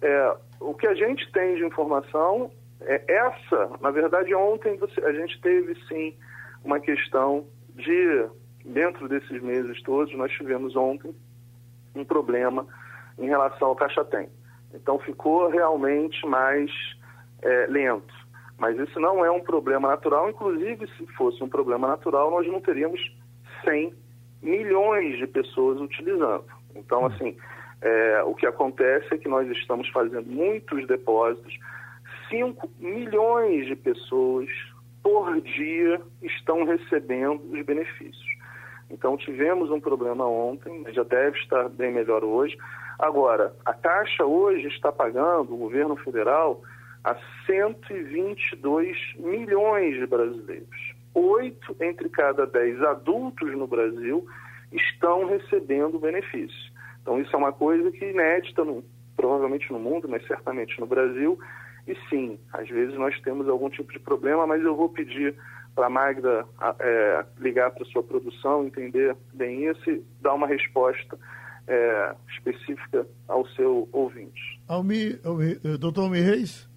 [0.00, 2.50] É, o que a gente tem de informação
[2.80, 3.70] é essa.
[3.80, 6.16] Na verdade, ontem você, a gente teve sim
[6.64, 8.26] uma questão de,
[8.64, 11.14] dentro desses meses todos, nós tivemos ontem
[11.94, 12.66] um problema
[13.18, 14.28] em relação ao Caixa Tem.
[14.72, 16.70] Então ficou realmente mais
[17.42, 18.14] é, lento.
[18.58, 22.60] Mas isso não é um problema natural, inclusive se fosse um problema natural, nós não
[22.60, 23.00] teríamos
[23.64, 23.92] 100
[24.42, 26.44] milhões de pessoas utilizando.
[26.74, 27.36] Então, assim,
[27.80, 31.58] é, o que acontece é que nós estamos fazendo muitos depósitos,
[32.30, 34.48] 5 milhões de pessoas
[35.04, 38.34] por dia estão recebendo os benefícios.
[38.90, 42.56] Então, tivemos um problema ontem, já deve estar bem melhor hoje.
[42.98, 46.62] Agora, a Caixa hoje está pagando, o governo federal,
[47.04, 47.14] a
[47.44, 50.94] 122 milhões de brasileiros.
[51.12, 54.26] Oito entre cada dez adultos no Brasil
[54.72, 56.72] estão recebendo benefício.
[57.02, 58.82] Então, isso é uma coisa que é inédita, no,
[59.16, 61.38] provavelmente no mundo, mas certamente no Brasil.
[61.86, 65.34] E sim, às vezes nós temos algum tipo de problema, mas eu vou pedir
[65.74, 66.46] para a Magda
[66.78, 71.18] é, ligar para a sua produção, entender bem isso e dar uma resposta
[71.66, 74.60] é, específica ao seu ouvinte.
[74.68, 76.68] Almi, Almi, doutor Almi Reis?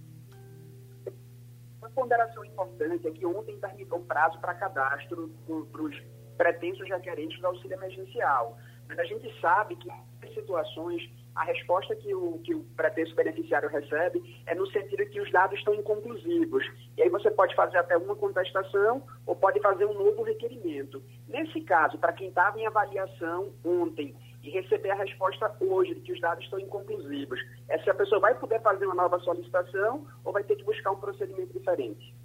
[1.80, 5.30] Uma ponderação importante é que ontem terminou o prazo para cadastro
[5.72, 5.96] para os
[6.38, 8.58] pretensos requerentes do auxílio emergencial.
[8.88, 11.02] Mas a gente sabe que em situações
[11.38, 15.58] a resposta que o, que o pretenso beneficiário recebe é no sentido que os dados
[15.60, 16.65] estão inconclusivos.
[16.97, 21.02] E aí você pode fazer até uma contestação ou pode fazer um novo requerimento.
[21.28, 26.13] Nesse caso, para quem estava em avaliação ontem e receber a resposta hoje de que
[26.13, 30.34] os dados estão inconclusivos, é se a pessoa vai poder fazer uma nova solicitação ou
[30.34, 32.15] vai ter que buscar um procedimento diferente?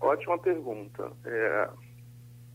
[0.00, 1.12] Ótima pergunta.
[1.26, 1.68] É,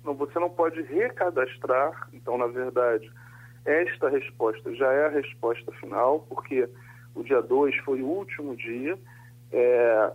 [0.04, 3.12] você não pode recadastrar, então, na verdade,
[3.68, 6.68] esta resposta já é a resposta final, porque
[7.14, 8.98] o dia 2 foi o último dia.
[9.52, 10.12] É,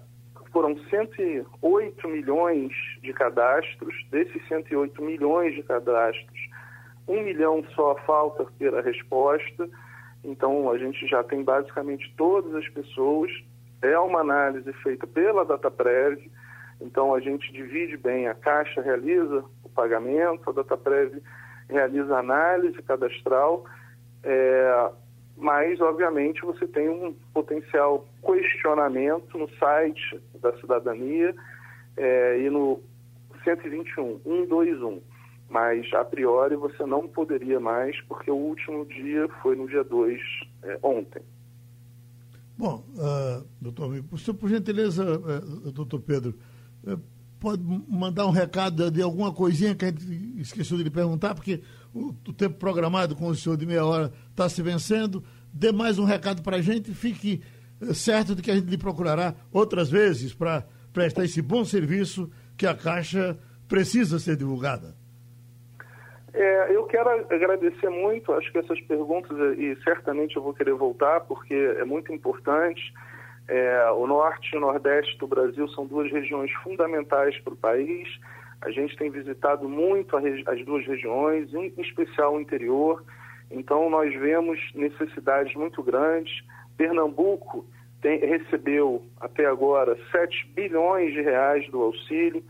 [0.51, 6.41] foram 108 milhões de cadastros, desses 108 milhões de cadastros,
[7.07, 9.69] um milhão só falta ter a resposta.
[10.25, 13.31] Então, a gente já tem basicamente todas as pessoas.
[13.83, 16.31] É uma análise feita pela DataPrev,
[16.81, 21.21] então a gente divide bem, a Caixa realiza o pagamento, a DataPrev
[21.73, 23.65] realiza análise cadastral,
[24.23, 24.91] é,
[25.37, 31.35] mas, obviamente, você tem um potencial questionamento no site da cidadania
[31.97, 32.81] é, e no
[33.43, 35.01] 121, 121.
[35.49, 40.21] Mas, a priori, você não poderia mais, porque o último dia foi no dia 2,
[40.63, 41.23] é, ontem.
[42.57, 46.35] Bom, uh, doutor, por, gentileza, uh, doutor Pedro,
[46.85, 46.99] uh,
[47.43, 51.61] pode mandar um recado de alguma coisinha que a gente esqueceu de lhe perguntar, porque
[51.93, 55.25] o, o tempo programado com o senhor de meia hora está se vencendo.
[55.53, 57.43] Dê mais um recado para a gente, fique
[57.81, 62.31] eh, certo de que a gente lhe procurará outras vezes para prestar esse bom serviço
[62.57, 63.37] que a Caixa
[63.69, 64.95] precisa ser divulgada.
[66.33, 71.23] É, eu quero agradecer muito, acho que essas perguntas, e certamente eu vou querer voltar,
[71.23, 72.81] porque é muito importante.
[73.49, 78.09] É, o norte e o nordeste do Brasil são duas regiões fundamentais para o país.
[78.61, 83.05] A gente tem visitado muito as duas regiões, em especial o interior.
[83.51, 86.43] Então, nós vemos necessidades muito grandes.
[86.77, 87.67] Pernambuco
[88.01, 92.43] tem, recebeu até agora 7 bilhões de reais do auxílio,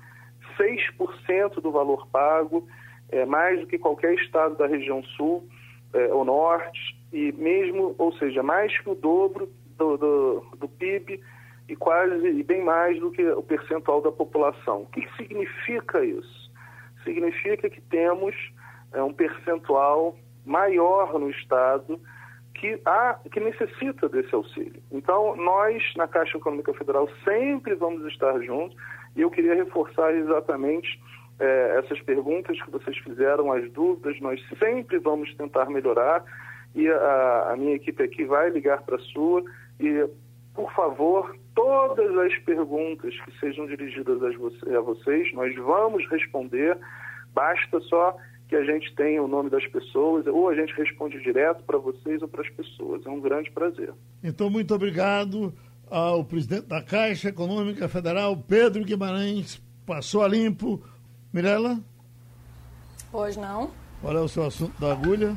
[0.58, 2.66] 6% do valor pago,
[3.10, 5.46] é, mais do que qualquer estado da região sul
[5.92, 9.48] é, ou norte, e mesmo, ou seja, mais que o dobro
[9.82, 11.20] do, do, do PIB
[11.68, 14.82] e quase e bem mais do que o percentual da população.
[14.82, 16.50] O que significa isso?
[17.04, 18.34] Significa que temos
[18.92, 22.00] é, um percentual maior no Estado
[22.54, 24.80] que, há, que necessita desse auxílio.
[24.90, 28.76] Então, nós, na Caixa Econômica Federal, sempre vamos estar juntos
[29.16, 31.00] e eu queria reforçar exatamente
[31.40, 36.24] é, essas perguntas que vocês fizeram, as dúvidas, nós sempre vamos tentar melhorar
[36.74, 39.42] e a, a minha equipe aqui vai ligar para a sua
[39.80, 40.08] e,
[40.54, 46.78] por favor, todas as perguntas que sejam dirigidas a vocês, nós vamos responder,
[47.34, 48.16] basta só
[48.48, 52.20] que a gente tenha o nome das pessoas, ou a gente responde direto para vocês
[52.20, 53.04] ou para as pessoas.
[53.06, 53.92] É um grande prazer.
[54.22, 55.54] Então, muito obrigado
[55.90, 59.62] ao presidente da Caixa Econômica Federal, Pedro Guimarães.
[59.86, 60.82] Passou a limpo.
[61.32, 61.80] Mirela?
[63.10, 63.70] Hoje não.
[64.02, 65.34] Qual é o seu assunto da agulha?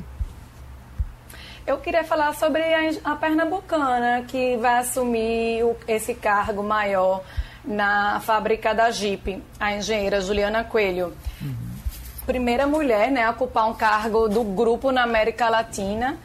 [1.66, 7.24] Eu queria falar sobre a, a pernambucana que vai assumir o, esse cargo maior
[7.64, 11.12] na fábrica da Jeep, a engenheira Juliana Coelho.
[11.42, 11.56] Uhum.
[12.24, 16.16] Primeira mulher né, a ocupar um cargo do grupo na América Latina.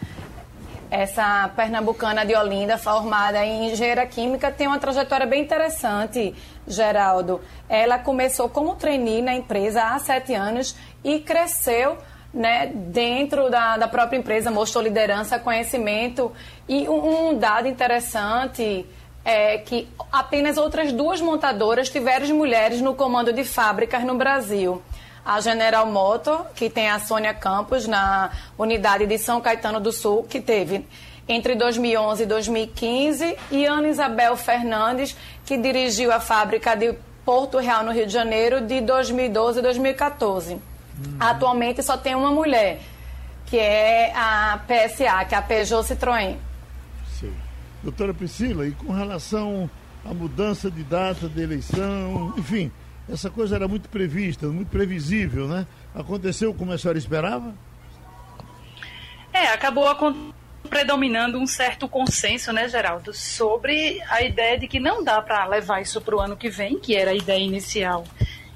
[0.92, 6.36] Essa pernambucana de Olinda, formada em engenharia química, tem uma trajetória bem interessante,
[6.68, 7.42] Geraldo.
[7.68, 11.98] Ela começou como trainee na empresa há sete anos e cresceu
[12.34, 16.32] né, dentro da, da própria empresa, mostrou liderança, conhecimento.
[16.68, 18.86] E um, um dado interessante
[19.24, 24.82] é que apenas outras duas montadoras tiveram mulheres no comando de fábricas no Brasil.
[25.24, 30.24] A General Motor, que tem a Sônia Campos na unidade de São Caetano do Sul,
[30.24, 30.88] que teve
[31.28, 35.16] entre 2011 e 2015, e Ana Isabel Fernandes,
[35.46, 40.71] que dirigiu a fábrica de Porto Real, no Rio de Janeiro, de 2012 a 2014.
[41.06, 41.18] Uhum.
[41.20, 42.82] Atualmente só tem uma mulher,
[43.46, 46.38] que é a PSA, que é a Peugeot Citroën.
[47.08, 47.34] Sim.
[47.84, 49.70] Doutora Priscila, e com relação
[50.06, 52.72] à mudança de data de eleição, enfim,
[53.10, 55.66] essa coisa era muito prevista, muito previsível, né?
[55.94, 57.54] Aconteceu como a senhora esperava?
[59.34, 59.86] É, acabou
[60.70, 65.82] predominando um certo consenso, né, Geraldo, sobre a ideia de que não dá para levar
[65.82, 68.06] isso para o ano que vem, que era a ideia inicial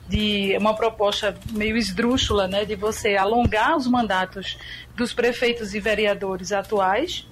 [0.08, 4.58] de uma proposta meio esdrúxula, né, de você alongar os mandatos
[4.96, 7.28] dos prefeitos e vereadores atuais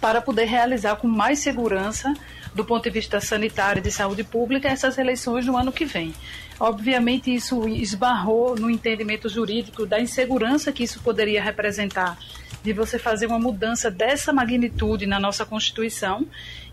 [0.00, 2.12] para poder realizar com mais segurança,
[2.54, 6.14] do ponto de vista sanitário e de saúde pública, essas eleições no ano que vem.
[6.60, 12.18] Obviamente, isso esbarrou no entendimento jurídico da insegurança que isso poderia representar
[12.62, 16.26] de você fazer uma mudança dessa magnitude na nossa Constituição,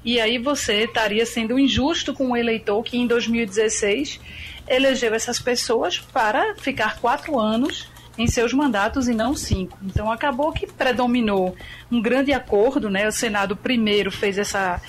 [0.04, 4.20] e aí você estaria sendo injusto com o eleitor que em 2016
[4.68, 9.78] elegeu essas pessoas para ficar quatro anos em seus mandatos e não cinco.
[9.84, 11.56] Então acabou que predominou
[11.92, 13.08] um grande acordo, né?
[13.08, 14.82] O Senado primeiro fez essa,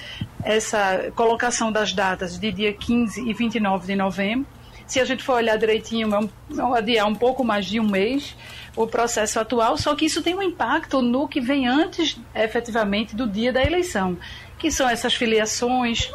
[0.45, 4.47] essa colocação das datas de dia 15 e 29 de novembro.
[4.87, 8.37] Se a gente for olhar direitinho, vamos adiar um pouco mais de um mês
[8.77, 13.27] o processo atual, só que isso tem um impacto no que vem antes, efetivamente, do
[13.27, 14.19] dia da eleição,
[14.59, 16.11] que são essas filiações,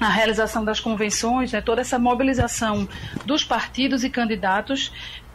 [0.00, 2.88] a realização das convenções, né, toda essa mobilização
[3.26, 4.90] dos partidos e candidatos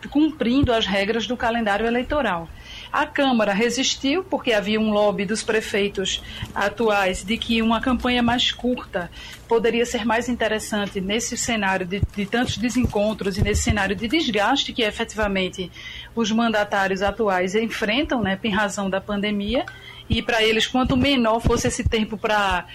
[0.10, 2.47] cumprindo as regras do calendário eleitoral.
[2.91, 6.21] A Câmara resistiu porque havia um lobby dos prefeitos
[6.54, 9.10] atuais de que uma campanha mais curta
[9.47, 14.73] poderia ser mais interessante nesse cenário de, de tantos desencontros e nesse cenário de desgaste
[14.73, 15.71] que efetivamente
[16.15, 19.65] os mandatários atuais enfrentam, né, em razão da pandemia.
[20.08, 22.65] E para eles, quanto menor fosse esse tempo para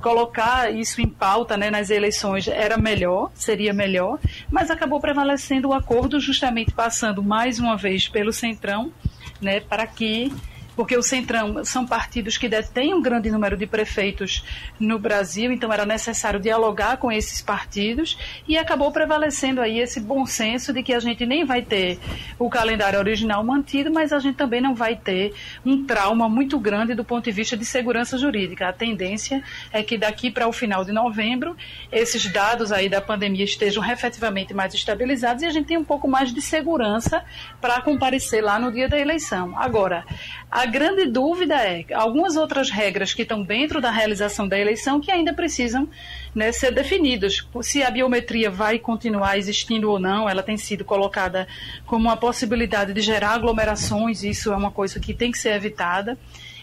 [0.00, 4.18] colocar isso em pauta né, nas eleições era melhor, seria melhor,
[4.50, 8.92] mas acabou prevalecendo o acordo, justamente passando mais uma vez pelo Centrão,
[9.40, 10.32] né, para que
[10.78, 14.44] porque o Centrão são partidos que detêm um grande número de prefeitos
[14.78, 20.24] no Brasil, então era necessário dialogar com esses partidos e acabou prevalecendo aí esse bom
[20.24, 21.98] senso de que a gente nem vai ter
[22.38, 25.34] o calendário original mantido, mas a gente também não vai ter
[25.66, 28.68] um trauma muito grande do ponto de vista de segurança jurídica.
[28.68, 31.56] A tendência é que daqui para o final de novembro
[31.90, 36.06] esses dados aí da pandemia estejam efetivamente mais estabilizados e a gente tenha um pouco
[36.06, 37.24] mais de segurança
[37.60, 39.58] para comparecer lá no dia da eleição.
[39.58, 40.04] Agora,
[40.48, 45.10] a grande dúvida é algumas outras regras que estão dentro da realização da eleição que
[45.10, 45.88] ainda precisam
[46.34, 47.46] né, ser definidas.
[47.62, 51.48] Se a biometria vai continuar existindo ou não, ela tem sido colocada
[51.84, 56.16] como uma possibilidade de gerar aglomerações, isso é uma coisa que tem que ser evitada.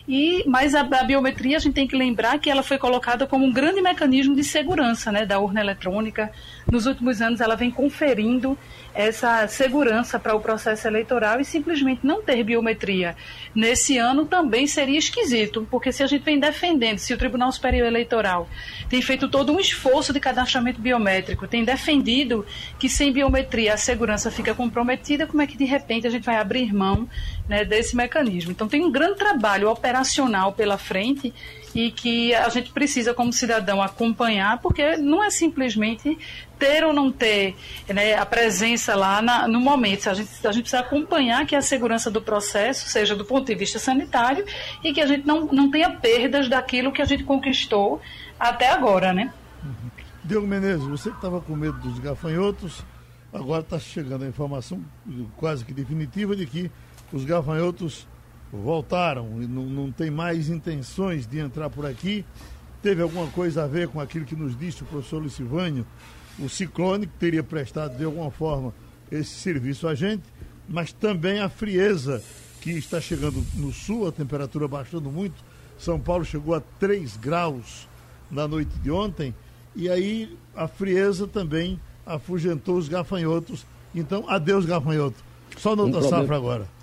[0.07, 3.45] E, mas a, a, biometria, a gente tem que lembrar que ela foi colocada como
[3.45, 6.31] um grande mecanismo de segurança né, da urna eletrônica.
[6.71, 8.57] Nos últimos anos, ela vem conferindo
[8.95, 13.15] essa segurança para o processo eleitoral e simplesmente não ter biometria
[13.53, 17.85] nesse ano também seria esquisito, porque se a gente vem defendendo, se o Tribunal Superior
[17.85, 18.49] Eleitoral
[18.89, 22.45] tem feito todo um esforço de cadastramento biométrico, tem defendido
[22.79, 26.37] que sem biometria a segurança fica comprometida, como é que de repente a gente vai
[26.37, 27.07] abrir mão
[27.49, 28.51] né, desse mecanismo?
[28.51, 31.33] Então tem um grande trabalho operacional pela frente
[31.75, 36.17] e que a gente precisa, como cidadão, acompanhar, porque não é simplesmente
[36.57, 37.53] ter ou não ter
[37.93, 40.09] né, a presença lá na, no momento.
[40.09, 43.55] A gente, a gente precisa acompanhar que a segurança do processo seja do ponto de
[43.55, 44.45] vista sanitário
[44.81, 47.99] e que a gente não, não tenha perdas daquilo que a gente conquistou
[48.39, 49.33] até agora, né?
[49.61, 49.91] Uhum.
[50.23, 52.85] Diogo Menezes, você que estava com medo dos gafanhotos,
[53.33, 54.81] agora está chegando a informação
[55.35, 56.71] quase que definitiva de que
[57.11, 58.07] os gafanhotos
[58.63, 62.25] voltaram e não, não tem mais intenções de entrar por aqui.
[62.81, 65.85] Teve alguma coisa a ver com aquilo que nos disse o professor Lucivânio
[66.39, 68.73] o ciclone, que teria prestado de alguma forma
[69.11, 70.23] esse serviço a gente,
[70.67, 72.21] mas também a frieza
[72.61, 75.35] que está chegando no sul, a temperatura baixando muito.
[75.77, 77.87] São Paulo chegou a 3 graus
[78.29, 79.33] na noite de ontem,
[79.75, 83.65] e aí a frieza também afugentou os gafanhotos.
[83.93, 85.23] Então, adeus, gafanhoto.
[85.57, 86.74] Só no um safra agora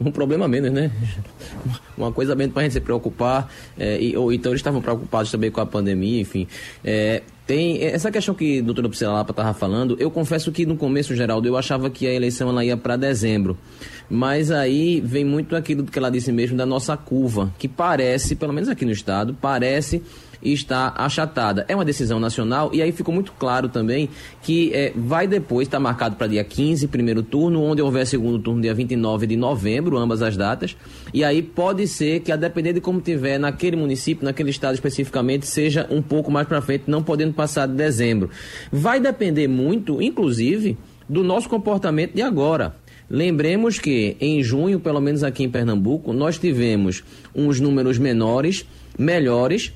[0.00, 0.90] um problema menos, né?
[1.96, 3.52] Uma coisa menos para a gente se preocupar.
[3.78, 6.46] É, e, ou então eles estavam preocupados também com a pandemia, enfim.
[6.82, 11.14] É, tem essa questão que o doutor Psilapa estava falando, eu confesso que no começo,
[11.14, 13.58] Geraldo, eu achava que a eleição ela ia para dezembro.
[14.08, 18.52] Mas aí vem muito aquilo que ela disse mesmo da nossa curva, que parece, pelo
[18.52, 20.02] menos aqui no estado, parece
[20.42, 21.64] está achatada.
[21.68, 24.08] É uma decisão nacional e aí ficou muito claro também
[24.42, 28.38] que é, vai depois estar tá marcado para dia 15, primeiro turno, onde houver segundo
[28.38, 30.76] turno dia 29 de novembro, ambas as datas.
[31.12, 35.46] E aí pode ser que, a depender de como tiver naquele município, naquele estado especificamente,
[35.46, 38.30] seja um pouco mais para frente, não podendo passar de dezembro.
[38.70, 40.76] Vai depender muito, inclusive,
[41.08, 42.74] do nosso comportamento de agora.
[43.10, 47.02] Lembremos que em junho, pelo menos aqui em Pernambuco, nós tivemos
[47.34, 48.64] uns números menores,
[48.96, 49.72] melhores,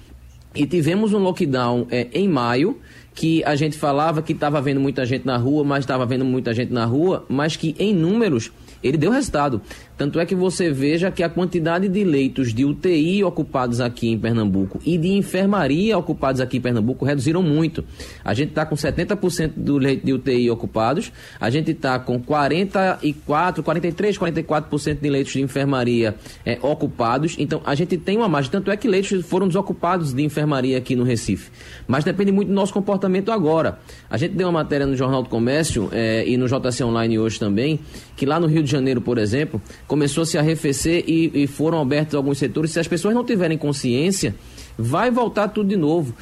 [0.55, 2.79] e tivemos um lockdown é, em maio,
[3.15, 6.53] que a gente falava que estava vendo muita gente na rua, mas estava vendo muita
[6.53, 8.51] gente na rua, mas que em números
[8.85, 9.62] ele deu resultado.
[9.97, 14.18] Tanto é que você veja que a quantidade de leitos de UTI ocupados aqui em
[14.18, 17.85] Pernambuco e de enfermaria ocupados aqui em Pernambuco reduziram muito.
[18.24, 23.62] A gente está com 70% do leito de UTI ocupados, a gente está com 44,
[23.62, 27.37] 43, 44% de leitos de enfermaria é, ocupados.
[27.39, 28.51] Então a gente tem uma margem.
[28.51, 31.51] Tanto é que leitos foram desocupados de enfermaria aqui no Recife.
[31.87, 33.78] Mas depende muito do nosso comportamento agora.
[34.11, 37.39] A gente deu uma matéria no Jornal do Comércio é, e no JC Online hoje
[37.39, 37.78] também,
[38.17, 41.81] que lá no Rio de Janeiro, por exemplo, começou a se arrefecer e, e foram
[41.81, 42.71] abertos alguns setores.
[42.71, 44.35] Se as pessoas não tiverem consciência,
[44.79, 46.15] vai voltar tudo de novo.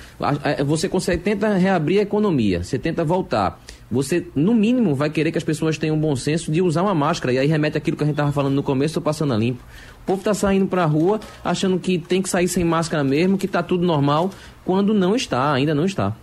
[0.67, 3.61] Você consegue, tenta reabrir a economia, você tenta voltar.
[3.91, 7.35] Você, no mínimo, vai querer que as pessoas tenham bom senso de usar uma máscara.
[7.35, 9.63] E aí remete aquilo que a gente estava falando no começo, estou passando a limpo.
[10.03, 13.37] O povo está saindo para a rua achando que tem que sair sem máscara mesmo,
[13.37, 14.31] que está tudo normal,
[14.65, 16.17] quando não está, ainda não está.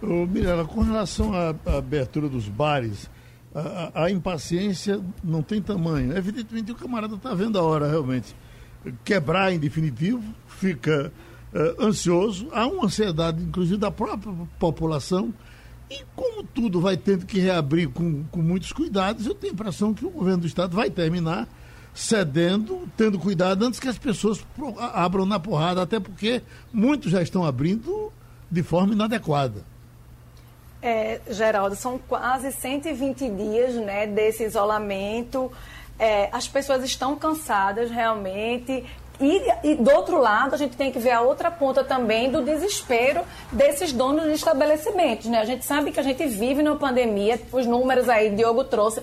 [0.00, 3.10] Ô, Mirela, com relação à abertura dos bares,
[3.54, 6.16] a, a, impaciência não tem tamanho.
[6.16, 8.34] Evidentemente, o camarada está vendo a hora realmente
[9.04, 11.12] quebrar em definitivo, fica
[11.52, 15.32] uh, ansioso, há uma ansiedade, inclusive, da própria população.
[15.90, 19.94] E como tudo vai tendo que reabrir com, com muitos cuidados, eu tenho a impressão
[19.94, 21.48] que o governo do Estado vai terminar
[21.94, 24.46] cedendo, tendo cuidado antes que as pessoas
[24.92, 26.42] abram na porrada, até porque
[26.72, 28.12] muitos já estão abrindo
[28.50, 29.64] de forma inadequada.
[30.80, 35.50] É, Geraldo, são quase 120 dias né, desse isolamento.
[35.98, 38.84] É, as pessoas estão cansadas realmente.
[39.20, 42.40] E, e, do outro lado, a gente tem que ver a outra ponta também do
[42.40, 45.26] desespero desses donos de estabelecimentos.
[45.26, 45.40] Né?
[45.40, 49.02] A gente sabe que a gente vive numa pandemia, os números aí, Diogo trouxe,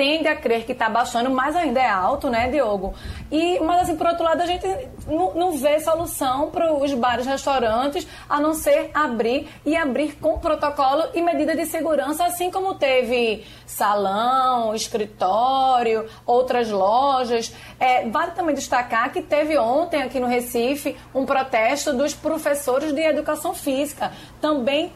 [0.00, 2.94] tende a crer que está baixando, mas ainda é alto, né, Diogo?
[3.30, 4.66] E, mas, assim, por outro lado, a gente
[5.06, 10.12] não, não vê solução para os bares e restaurantes a não ser abrir e abrir
[10.14, 17.54] com protocolo e medida de segurança, assim como teve salão, escritório, outras lojas.
[17.78, 23.02] É, vale também destacar que teve ontem aqui no Recife um protesto dos professores de
[23.02, 24.12] educação física.
[24.40, 24.90] Também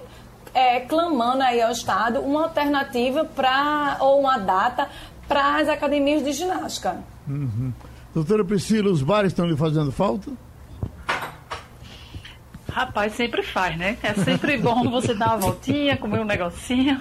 [0.55, 4.89] é, clamando aí ao Estado uma alternativa para ou uma data
[5.27, 6.99] para as academias de ginástica.
[7.29, 7.73] Uhum.
[8.15, 10.31] Doutora Priscila, os bares estão lhe fazendo falta?
[12.71, 13.97] Rapaz, sempre faz, né?
[14.03, 17.01] É sempre bom você dar uma voltinha, comer um negocinho.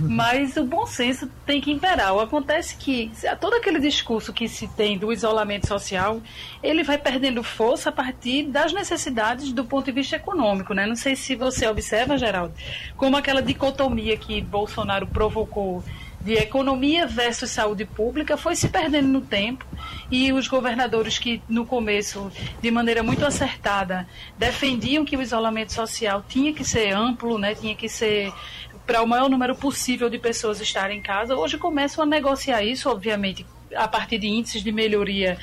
[0.00, 2.16] Mas o bom senso tem que imperar.
[2.18, 6.20] Acontece que todo aquele discurso que se tem do isolamento social,
[6.62, 10.86] ele vai perdendo força a partir das necessidades do ponto de vista econômico, né?
[10.86, 12.54] Não sei se você observa, Geraldo,
[12.96, 15.82] como aquela dicotomia que Bolsonaro provocou
[16.26, 19.64] de economia versus saúde pública foi se perdendo no tempo
[20.10, 26.24] e os governadores que no começo, de maneira muito acertada, defendiam que o isolamento social
[26.28, 28.32] tinha que ser amplo, né, tinha que ser
[28.86, 32.88] para o maior número possível de pessoas estarem em casa, hoje começam a negociar isso,
[32.88, 35.36] obviamente, a partir de índices de melhoria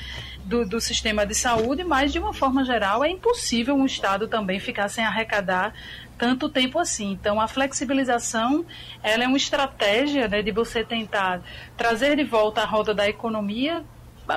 [0.44, 4.58] do, do, sistema de saúde, mas de uma forma geral é impossível um Estado também
[4.58, 5.74] ficar sem arrecadar
[6.18, 7.12] tanto tempo assim.
[7.12, 8.64] Então, a flexibilização
[9.02, 11.42] ela é uma estratégia né, de você tentar
[11.76, 13.84] trazer de volta a roda da economia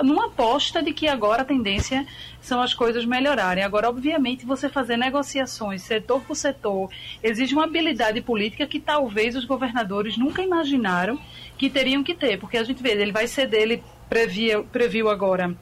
[0.03, 2.05] numa aposta de que agora a tendência
[2.41, 3.63] são as coisas melhorarem.
[3.63, 6.89] Agora, obviamente, você fazer negociações setor por setor
[7.23, 11.19] exige uma habilidade política que talvez os governadores nunca imaginaram
[11.57, 15.55] que teriam que ter, porque a gente vê, ele vai ceder, ele previu, previu agora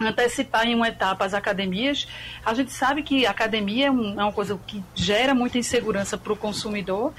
[0.00, 2.06] antecipar em uma etapa as academias.
[2.44, 6.32] A gente sabe que a academia é, é uma coisa que gera muita insegurança para
[6.32, 7.12] o consumidor.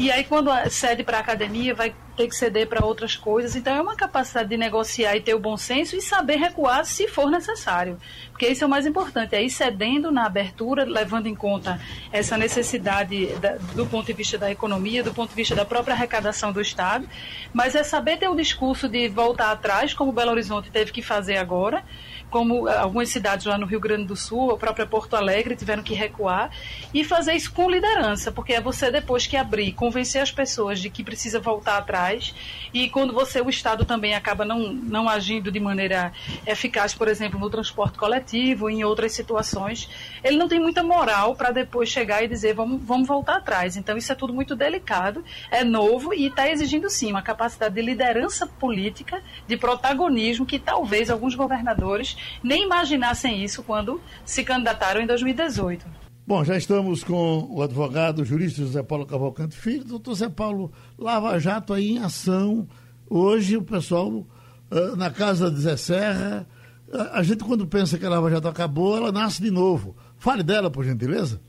[0.00, 3.54] E aí, quando cede para a academia, vai ter que ceder para outras coisas.
[3.54, 7.06] Então, é uma capacidade de negociar e ter o bom senso e saber recuar se
[7.06, 7.98] for necessário.
[8.30, 9.34] Porque isso é o mais importante.
[9.34, 11.78] É ir cedendo na abertura, levando em conta
[12.10, 15.94] essa necessidade da, do ponto de vista da economia, do ponto de vista da própria
[15.94, 17.06] arrecadação do Estado.
[17.52, 21.36] Mas é saber ter o discurso de voltar atrás, como Belo Horizonte teve que fazer
[21.36, 21.84] agora
[22.30, 25.82] como eh, algumas cidades lá no Rio Grande do Sul, a própria Porto Alegre, tiveram
[25.82, 26.50] que recuar,
[26.94, 30.88] e fazer isso com liderança, porque é você depois que abrir, convencer as pessoas de
[30.88, 32.32] que precisa voltar atrás,
[32.72, 36.12] e quando você, o Estado também acaba não, não agindo de maneira
[36.46, 39.90] eficaz, por exemplo, no transporte coletivo, em outras situações,
[40.22, 43.76] ele não tem muita moral para depois chegar e dizer vamos, vamos voltar atrás.
[43.76, 47.82] Então isso é tudo muito delicado, é novo e está exigindo sim uma capacidade de
[47.82, 55.06] liderança política, de protagonismo que talvez alguns governadores nem imaginassem isso quando se candidataram em
[55.06, 55.99] 2018.
[56.26, 59.84] Bom, já estamos com o advogado, o jurista José Paulo Cavalcante Filho.
[59.84, 62.68] Doutor José Paulo, Lava Jato aí em ação.
[63.08, 66.46] Hoje o pessoal uh, na casa de Zé Serra,
[66.92, 69.96] a, a gente quando pensa que a Lava Jato acabou, ela nasce de novo.
[70.18, 71.40] Fale dela, por gentileza.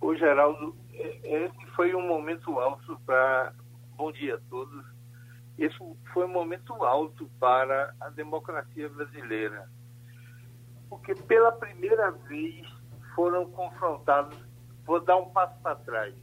[0.00, 0.74] O Geraldo,
[1.24, 3.52] esse foi um momento alto para.
[3.96, 4.84] Bom dia a todos
[5.60, 5.76] esse
[6.14, 9.68] foi um momento alto para a democracia brasileira,
[10.88, 12.66] porque pela primeira vez
[13.20, 14.38] foram confrontados.
[14.86, 16.14] Vou dar um passo para trás.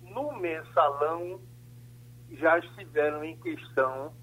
[0.00, 1.38] No mensalão
[2.30, 4.14] já estiveram em questão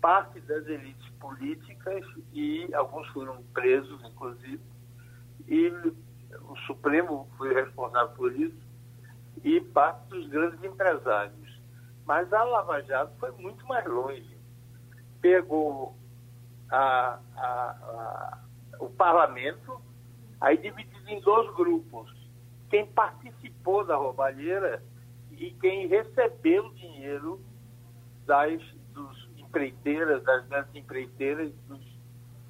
[0.00, 2.02] parte das elites políticas
[2.32, 4.62] e alguns foram presos, inclusive,
[5.46, 5.68] e
[6.48, 8.66] o Supremo foi responsável por isso,
[9.44, 11.60] e parte dos grandes empresários.
[12.06, 14.38] Mas a Lava Jato foi muito mais longe.
[15.20, 15.94] Pegou
[16.70, 18.38] a, a, a,
[18.80, 19.78] o parlamento,
[20.40, 22.14] aí dividido em dois grupos.
[22.70, 24.82] Quem participou da roubalheira
[25.32, 27.40] e quem recebeu dinheiro
[28.26, 28.60] das
[28.92, 31.80] dos empreiteiras, das grandes empreiteiras, dos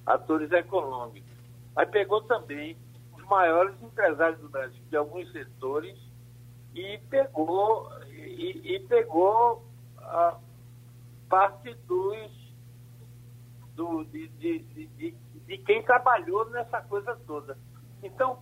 [0.07, 1.31] atores econômicos.
[1.77, 2.77] Aí pegou também
[3.13, 5.97] os maiores empresários do Brasil, de alguns setores,
[6.75, 9.65] e pegou e, e pegou
[9.99, 10.39] a
[11.29, 12.39] parte dos
[13.75, 15.15] do, de, de, de,
[15.47, 17.57] de, quem trabalhou nessa coisa toda.
[18.03, 18.39] Então,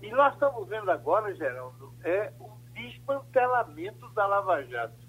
[0.00, 5.04] e nós estamos vendo agora, Geraldo, é o desmantelamento da Lava Jato.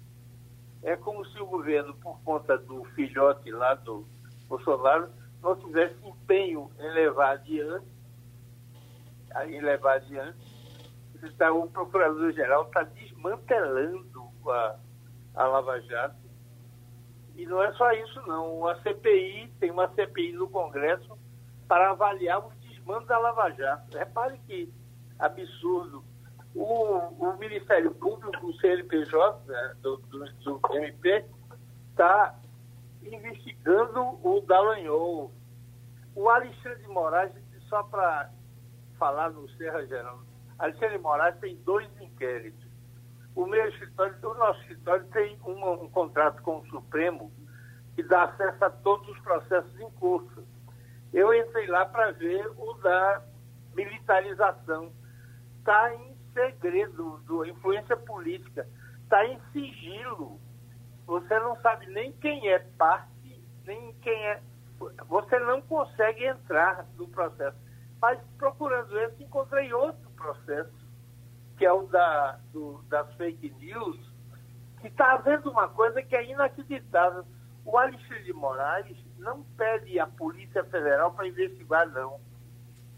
[0.82, 4.06] É como se o governo, por conta do filhote lá do
[4.48, 5.10] Bolsonaro,
[5.42, 7.86] não tivesse empenho em levar adiante,
[9.48, 10.38] em levar adiante.
[11.22, 14.78] Então, o procurador-geral está desmantelando a,
[15.34, 16.26] a Lava Jato.
[17.34, 18.66] E não é só isso, não.
[18.66, 21.18] A CPI, tem uma CPI no Congresso
[21.68, 22.50] para avaliar o
[22.86, 23.98] desmando da Lava Jato.
[23.98, 24.72] Repare que
[25.18, 26.04] absurdo.
[26.54, 31.26] O, o Ministério Público, o CNPJ, né, do, do, do MP,
[31.90, 32.34] está
[33.02, 35.32] investigando o Dallagnol.
[36.14, 37.32] O Alexandre de Moraes,
[37.68, 38.30] só para
[38.98, 40.20] falar no Serra Geral,
[40.58, 42.66] Alexandre de Moraes tem dois inquéritos
[43.36, 47.30] o meu escritório, o nosso escritório tem um, um contrato com o Supremo
[47.94, 50.42] que dá acesso a todos os processos em curso.
[51.12, 53.22] Eu entrei lá para ver o da
[53.74, 54.92] militarização.
[55.58, 58.68] Está em segredo, do, influência política,
[59.02, 60.38] está em sigilo.
[61.06, 64.42] Você não sabe nem quem é parte, nem quem é.
[65.08, 67.56] Você não consegue entrar no processo.
[68.00, 70.86] Mas procurando esse, encontrei outro processo
[71.56, 73.98] que é o da, do, das fake news,
[74.80, 77.24] que está havendo uma coisa que é inacreditável.
[77.64, 78.96] O Alexandre de Moraes
[79.26, 82.18] não pede a Polícia Federal para investigar, não.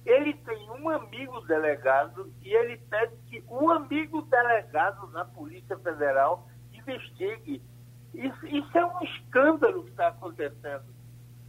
[0.05, 6.47] Ele tem um amigo delegado e ele pede que o amigo delegado na Polícia Federal
[6.73, 7.63] investigue.
[8.15, 10.85] Isso, isso é um escândalo que está acontecendo.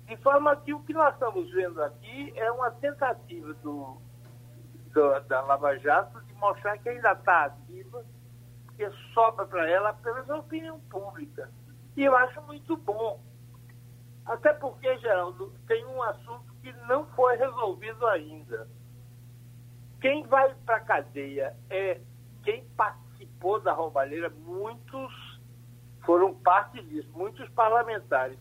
[0.07, 4.01] De forma que o que nós estamos vendo aqui é uma tentativa do,
[4.91, 8.03] do da Lava Jato mostrar que ainda está ativa,
[8.65, 11.49] porque sobra para ela apenas a opinião pública.
[11.95, 13.19] E eu acho muito bom.
[14.29, 18.69] Até porque, Geraldo, tem um assunto que não foi resolvido ainda.
[19.99, 21.99] Quem vai para a cadeia é
[22.43, 25.41] quem participou da roubalheira, muitos
[26.05, 28.37] foram parte disso, muitos parlamentares.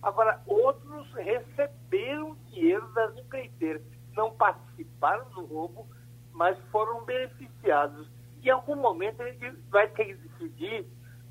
[0.00, 3.82] Agora, outros receberam dinheiro das empreiteiras,
[4.14, 5.88] não participaram do roubo,
[6.32, 8.08] mas foram beneficiados.
[8.42, 10.86] E em algum momento ele vai ter que decidir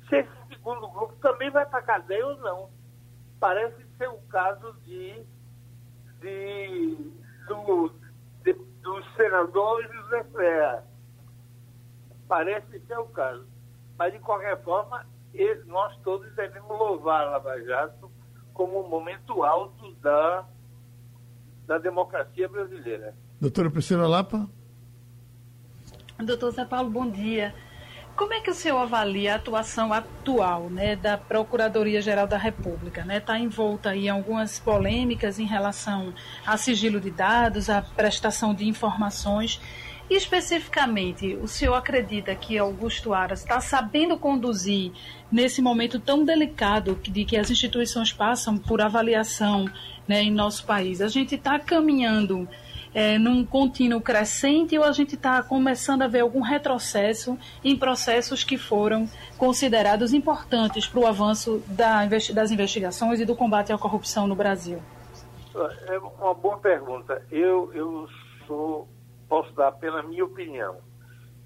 [0.06, 2.70] se esse segundo grupo também vai para a cadeia ou não.
[3.40, 5.22] Parece ser o caso de,
[6.20, 6.96] de,
[7.46, 7.92] do,
[8.42, 10.84] de, do senador José Ferreira.
[12.26, 13.46] Parece ser o caso.
[13.96, 15.06] Mas, de qualquer forma,
[15.66, 18.10] nós todos devemos louvar a Lava Jato
[18.52, 20.44] como um momento alto da,
[21.66, 23.14] da democracia brasileira.
[23.40, 24.48] Doutora Priscila Lapa?
[26.18, 27.54] Doutor Zé Paulo, bom dia.
[28.14, 33.00] Como é que o senhor avalia a atuação atual né, da Procuradoria-Geral da República?
[33.00, 33.20] Está né?
[33.20, 36.12] Tá envolta em algumas polêmicas em relação
[36.46, 39.60] a sigilo de dados, a prestação de informações.
[40.10, 44.92] E especificamente, o senhor acredita que Augusto Aras está sabendo conduzir
[45.30, 49.64] nesse momento tão delicado de que as instituições passam por avaliação
[50.06, 51.00] né, em nosso país?
[51.00, 52.46] A gente está caminhando
[52.94, 58.44] é, num contínuo crescente ou a gente está começando a ver algum retrocesso em processos
[58.44, 59.06] que foram
[59.38, 64.80] considerados importantes para o avanço da, das investigações e do combate à corrupção no Brasil?
[65.86, 67.24] É uma boa pergunta.
[67.30, 68.08] Eu, eu
[68.46, 68.88] sou,
[69.28, 70.78] posso dar apenas minha opinião.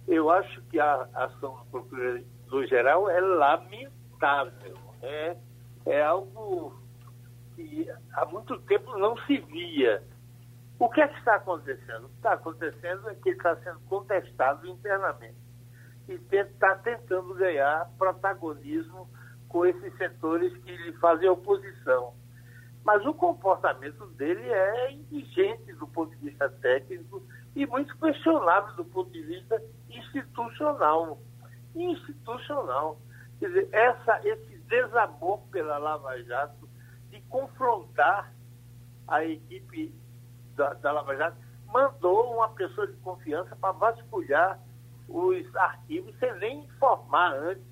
[0.07, 4.75] Eu acho que a ação do Procurador-Geral é lamentável.
[5.03, 5.37] É,
[5.87, 6.81] é algo
[7.57, 10.03] que há muito tempo não se via
[10.79, 12.05] o que é que está acontecendo?
[12.05, 15.37] O que está acontecendo é que ele está sendo contestado internamente
[16.09, 19.09] e está tentando ganhar protagonismo
[19.49, 22.15] com esses setores que lhe fazem oposição.
[22.85, 27.23] Mas o comportamento dele é indigente do ponto de vista técnico
[27.55, 31.21] e muito questionável do ponto de vista institucional.
[31.75, 33.01] Institucional.
[33.41, 36.69] Quer dizer, essa, esse desamor pela Lava Jato
[37.11, 38.33] de confrontar
[39.09, 39.95] a equipe
[40.57, 41.37] da, da Lava Jato
[41.67, 44.59] mandou uma pessoa de confiança para vasculhar
[45.09, 47.65] os arquivos sem nem informar antes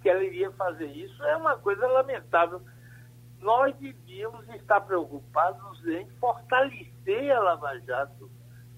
[0.00, 1.22] que ela iria fazer isso.
[1.24, 2.60] É uma coisa lamentável.
[3.40, 8.30] Nós devíamos estar preocupados em fortalecer a Lava Jato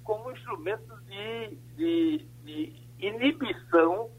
[0.03, 4.11] como instrumento de, de, de inibição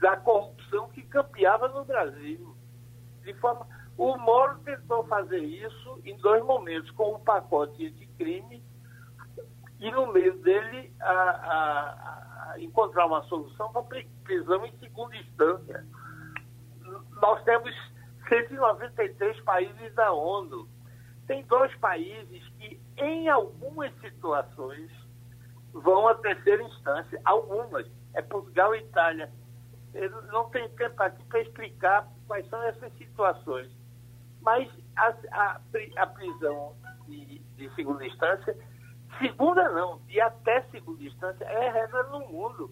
[0.00, 2.54] da corrupção que campeava no Brasil.
[3.22, 3.66] De forma,
[3.96, 8.64] o Moro tentou fazer isso em dois momentos, com o pacote de crime
[9.78, 15.86] e no meio dele a, a, a encontrar uma solução para prisão em segunda instância.
[17.20, 17.74] Nós temos
[18.28, 20.68] 193 países da ONU.
[21.26, 24.90] Tem dois países que, em algumas situações,
[25.72, 27.20] vão à terceira instância.
[27.24, 27.86] Algumas.
[28.14, 29.30] É Portugal e Itália.
[29.92, 33.70] Eu não tenho tempo aqui para explicar quais são essas situações.
[34.40, 35.60] Mas a, a,
[35.96, 36.74] a prisão
[37.06, 38.56] de, de segunda instância.
[39.18, 42.70] Segunda não, de até segunda instância é regra no mundo.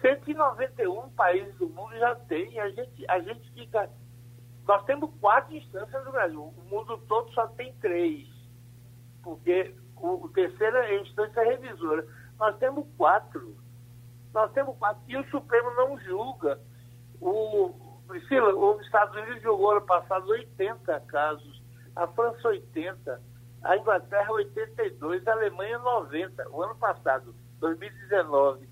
[0.00, 2.58] 191 países do mundo já tem.
[2.58, 3.90] A gente, a gente fica.
[4.66, 6.42] Nós temos quatro instâncias no Brasil.
[6.42, 8.28] O mundo todo só tem três.
[9.22, 12.06] Porque o, o terceira é a instância revisora.
[12.38, 13.56] Nós temos quatro.
[14.32, 15.02] Nós temos quatro.
[15.06, 16.58] E o Supremo não julga.
[17.20, 21.62] O, Priscila, os Estados Unidos julgou ano passado 80 casos,
[21.94, 23.22] a França 80,
[23.62, 28.68] a Inglaterra 82, a Alemanha 90, o ano passado, 2019.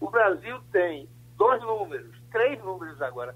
[0.00, 3.34] O Brasil tem dois números, três números agora.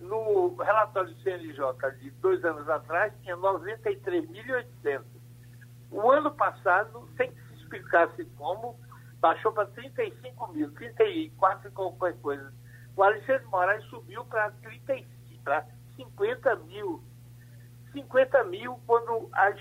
[0.00, 1.58] No relatório do CNJ
[2.00, 5.04] de dois anos atrás, tinha 93.800.
[5.90, 8.78] O ano passado, sem que se explicasse como,
[9.20, 12.52] baixou para 35 mil, 34 e qualquer coisa.
[12.96, 14.52] O Alexandre Moraes subiu para
[15.96, 17.02] 50 mil.
[17.92, 19.56] 50 mil quando as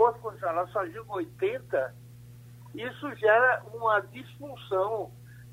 [0.00, 1.94] Corte Constitucional só julga 80,
[2.74, 5.12] isso gera uma disfunção,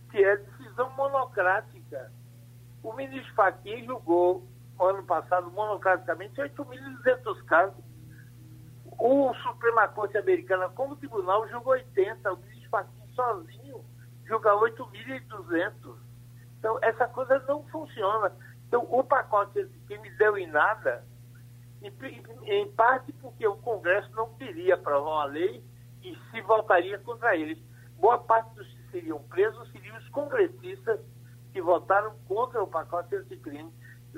[0.10, 2.10] que é decisão monocrática.
[2.82, 4.48] O ministro Fachin julgou,
[4.80, 7.84] ano passado, monocraticamente, 8.200 casos.
[8.98, 12.32] O Suprema Corte Americana, como tribunal, julgou 80.
[12.32, 13.84] O ministro Fachin sozinho
[14.24, 15.93] julga 8.200.
[16.58, 18.32] Então, essa coisa não funciona.
[18.66, 21.04] Então, o pacote que me deu em nada
[21.82, 25.64] em parte porque o Congresso não queria aprovar uma lei
[26.04, 27.58] e se votaria contra eles.
[27.98, 31.00] Boa parte dos que seriam presos seriam os congressistas
[31.52, 33.72] que votaram contra o pacote anticrime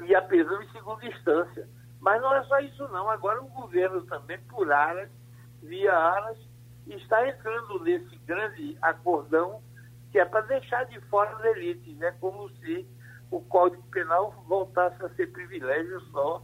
[0.05, 1.67] e a prisão em segunda instância.
[1.99, 3.09] Mas não é só isso não.
[3.09, 5.09] Agora o governo também, por aras,
[5.61, 6.37] via aras,
[6.87, 9.61] está entrando nesse grande acordão
[10.11, 12.15] que é para deixar de fora as elites, né?
[12.19, 12.87] como se
[13.29, 16.43] o Código Penal voltasse a ser privilégio só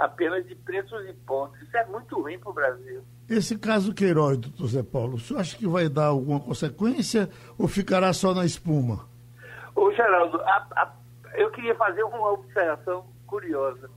[0.00, 1.62] apenas de pretos e pobres.
[1.62, 3.02] Isso é muito ruim para o Brasil.
[3.28, 7.28] Esse caso Queiroz, doutor Zé Paulo, o senhor acha que vai dar alguma consequência
[7.58, 9.06] ou ficará só na espuma?
[9.76, 10.92] Ô, Geraldo, a, a,
[11.34, 13.90] eu queria fazer uma observação curiosa.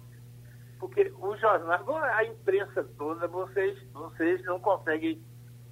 [0.77, 5.23] Porque o jornal, a imprensa toda, vocês, vocês não conseguem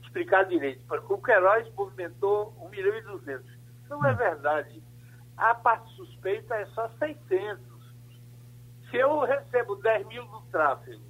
[0.02, 0.82] explicar direito.
[1.10, 3.46] O Queiroz movimentou 1 milhão e 200.
[3.90, 4.82] Não é verdade.
[5.36, 7.70] A parte suspeita é só 600.
[8.92, 11.02] Se eu recebo 10 mil do tráfego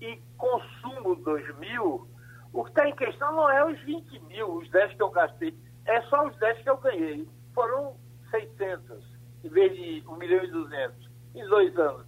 [0.00, 2.08] e consumo 2 mil,
[2.52, 5.56] o que está em questão não é os 20 mil, os 10 que eu gastei,
[5.84, 7.28] é só os 10 que eu ganhei.
[7.54, 7.96] Foram
[8.32, 9.04] 600,
[9.44, 12.06] em vez de 1 milhão e 200, em dois anos.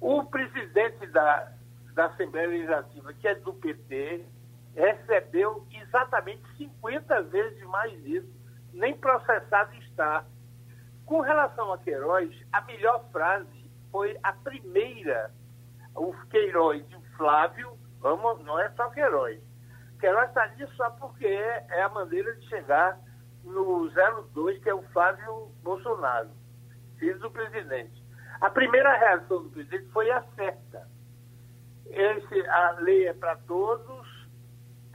[0.00, 1.52] O presidente da,
[1.94, 4.24] da Assembleia Legislativa, que é do PT,
[4.76, 8.32] recebeu exatamente 50 vezes mais isso,
[8.72, 10.24] nem processado está.
[11.04, 13.59] Com relação a Queiroz, a melhor frase
[13.90, 15.30] foi a primeira,
[15.94, 19.40] o Queiroz e o Flávio, vamos, não é só Queiroz.
[19.98, 22.98] Queiroz está ali só porque é a maneira de chegar
[23.44, 23.90] no
[24.32, 26.30] 02, que é o Flávio Bolsonaro,
[26.98, 28.02] filho do presidente.
[28.40, 30.88] A primeira reação do presidente foi a certa.
[31.86, 34.28] Esse, a lei é para todos,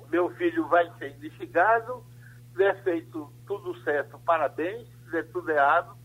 [0.09, 2.03] meu filho vai ser investigado,
[2.51, 5.95] se der feito tudo certo, parabéns, se der tudo errado,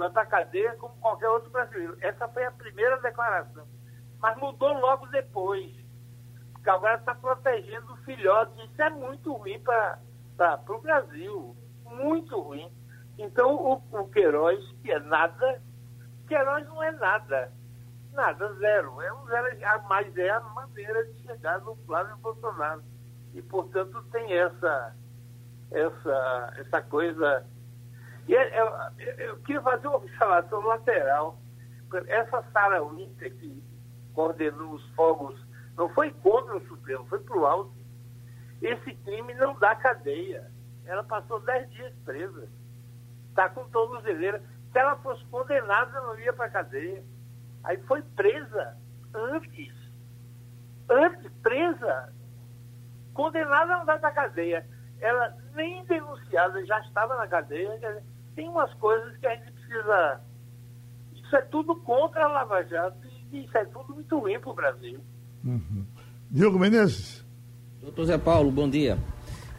[0.00, 1.96] vai para a cadeia como qualquer outro brasileiro.
[2.00, 3.66] Essa foi a primeira declaração.
[4.18, 5.70] Mas mudou logo depois.
[6.52, 8.64] Porque agora está protegendo o filhote.
[8.64, 9.98] Isso é muito ruim para
[10.68, 11.56] o Brasil.
[11.84, 12.70] Muito ruim.
[13.18, 15.62] Então, o, o Queiroz, que é nada,
[16.26, 17.52] Queiroz não é nada.
[18.12, 19.02] Nada, zero.
[19.02, 22.82] É um zero, mas é a maneira de chegar no Flávio Bolsonaro.
[23.34, 24.96] E, portanto, tem essa,
[25.70, 27.46] essa, essa coisa.
[28.30, 31.36] E eu, é, eu, é, eu queria fazer uma observação lateral.
[32.06, 33.60] Essa Sara Winter, que
[34.14, 35.36] coordenou os fogos,
[35.76, 37.74] não foi contra o Supremo, foi para o alto.
[38.62, 40.48] Esse crime não dá cadeia.
[40.84, 42.48] Ela passou dez dias presa.
[43.30, 44.40] Está com tornozeleira.
[44.70, 47.02] Se ela fosse condenada, não ia para cadeia.
[47.64, 48.76] Aí foi presa
[49.12, 49.74] antes.
[50.88, 52.12] Antes, presa.
[53.12, 54.64] Condenada não vai para cadeia.
[55.00, 58.04] Ela nem denunciada já estava na cadeia.
[58.34, 60.20] Tem umas coisas que a gente precisa.
[61.14, 62.98] Isso é tudo contra a Lava Jato
[63.32, 65.00] e isso é tudo muito ruim para o Brasil.
[65.44, 65.86] Uhum.
[66.30, 67.24] Diogo Menezes.
[67.82, 68.98] Doutor Zé Paulo, bom dia.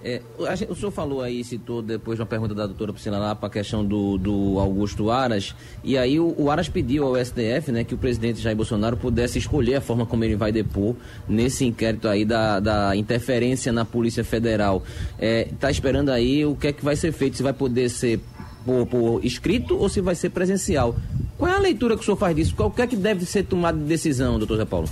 [0.04, 0.20] É,
[0.68, 3.52] o senhor falou aí, citou depois de uma pergunta da doutora Priscila lá para a
[3.52, 7.94] questão do, do Augusto Aras, e aí o, o, Aras pediu ao STF né, que
[7.94, 10.96] o presidente Jair Bolsonaro pudesse escolher a forma como ele vai depor
[11.30, 14.82] nesse inquérito aí da, da interferência na Polícia Federal.
[15.14, 17.88] Está é, tá esperando aí o que é que vai ser feito, se vai poder
[17.88, 18.20] ser
[18.66, 20.96] por, por, escrito ou se vai ser presencial.
[21.38, 22.56] Qual é a leitura que o senhor faz disso?
[22.56, 24.88] Qual é que deve ser tomada de decisão, doutor Zé Paulo?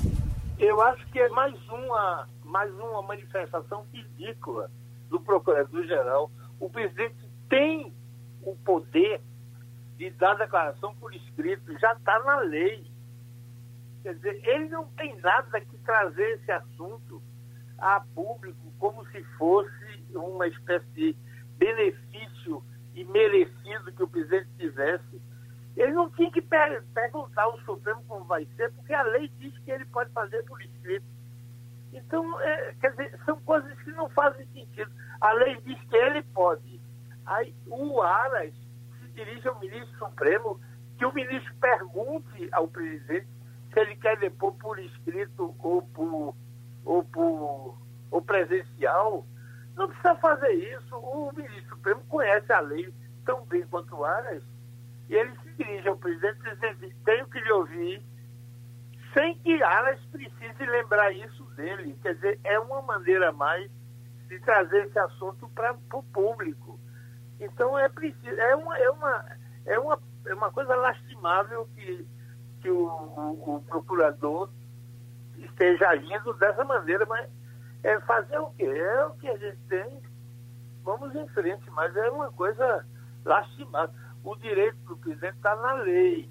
[0.58, 4.70] Eu acho que é mais uma, mais uma manifestação ridícula
[5.10, 6.32] do Procurador-Geral.
[6.60, 7.16] O presidente
[7.50, 7.94] tem
[8.42, 9.22] o poder
[9.98, 12.86] de dar declaração por escrito, já está na lei.
[14.02, 17.22] Quer dizer, ele não tem nada que trazer esse assunto
[17.78, 21.16] a público como se fosse uma espécie de
[21.58, 22.64] benefício
[23.02, 25.22] imerecido que o presidente tivesse.
[25.76, 29.72] Ele não tinha que perguntar ao Supremo como vai ser, porque a lei diz que
[29.72, 31.06] ele pode fazer por escrito.
[31.94, 34.92] Então, é, quer dizer, são coisas que não fazem sentido.
[35.22, 36.82] A lei diz que ele pode.
[37.26, 38.54] Aí o Aras
[39.00, 40.60] se dirige ao ministro Supremo,
[40.98, 43.28] que o ministro pergunte ao presidente
[43.72, 46.36] se ele quer depor por escrito ou por,
[46.84, 47.78] ou por
[48.12, 49.26] ou presencial.
[49.80, 50.94] Não precisa fazer isso.
[50.98, 52.94] O ministro Supremo conhece a lei
[53.26, 54.44] tão bem quanto o Aras.
[55.08, 58.04] E ele se dirige ao presidente dizendo, tenho que lhe ouvir
[59.14, 61.98] sem que Aras precise lembrar isso dele.
[62.02, 63.72] Quer dizer, é uma maneira mais
[64.28, 66.78] de trazer esse assunto para o público.
[67.40, 69.26] Então é preciso, é uma, é uma,
[69.66, 72.06] é uma, é uma coisa lastimável que,
[72.62, 74.50] que o, o, o procurador
[75.38, 77.30] esteja agindo dessa maneira, mas
[77.84, 78.66] é fazer o quê?
[78.66, 80.02] É o que a gente tem,
[80.84, 82.86] vamos em frente, mas é uma coisa
[83.26, 83.96] lastimável.
[84.24, 86.30] O direito do presidente está na lei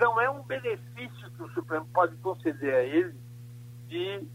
[0.00, 3.14] não é um benefício que o Supremo pode conceder a ele
[3.86, 4.26] de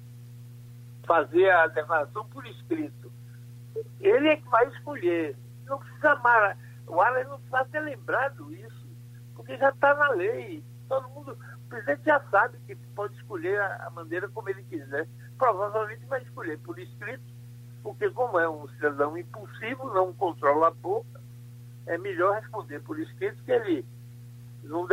[1.05, 3.11] fazer a declaração por escrito.
[3.99, 5.35] Ele é que vai escolher.
[5.65, 6.57] Não precisa amar.
[6.87, 8.87] O Alan não precisa ter lembrado isso,
[9.35, 10.63] porque já está na lei.
[10.87, 11.37] Todo mundo.
[11.65, 15.07] O presidente já sabe que pode escolher a, maneira como ele quiser.
[15.37, 17.23] Provavelmente vai escolher por escrito,
[17.83, 21.19] porque como é um cidadão impulsivo, não controla a boca,
[21.87, 23.85] é melhor responder por escrito que ele,
[24.63, 24.87] num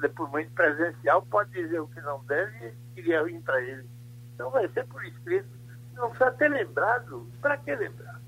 [0.00, 3.86] depoimento presencial, pode dizer o que não deve e queria vir para ele.
[4.34, 5.48] Então vai ser por escrito.
[5.94, 7.26] Não precisa ter lembrado.
[7.40, 8.20] Para que lembrar?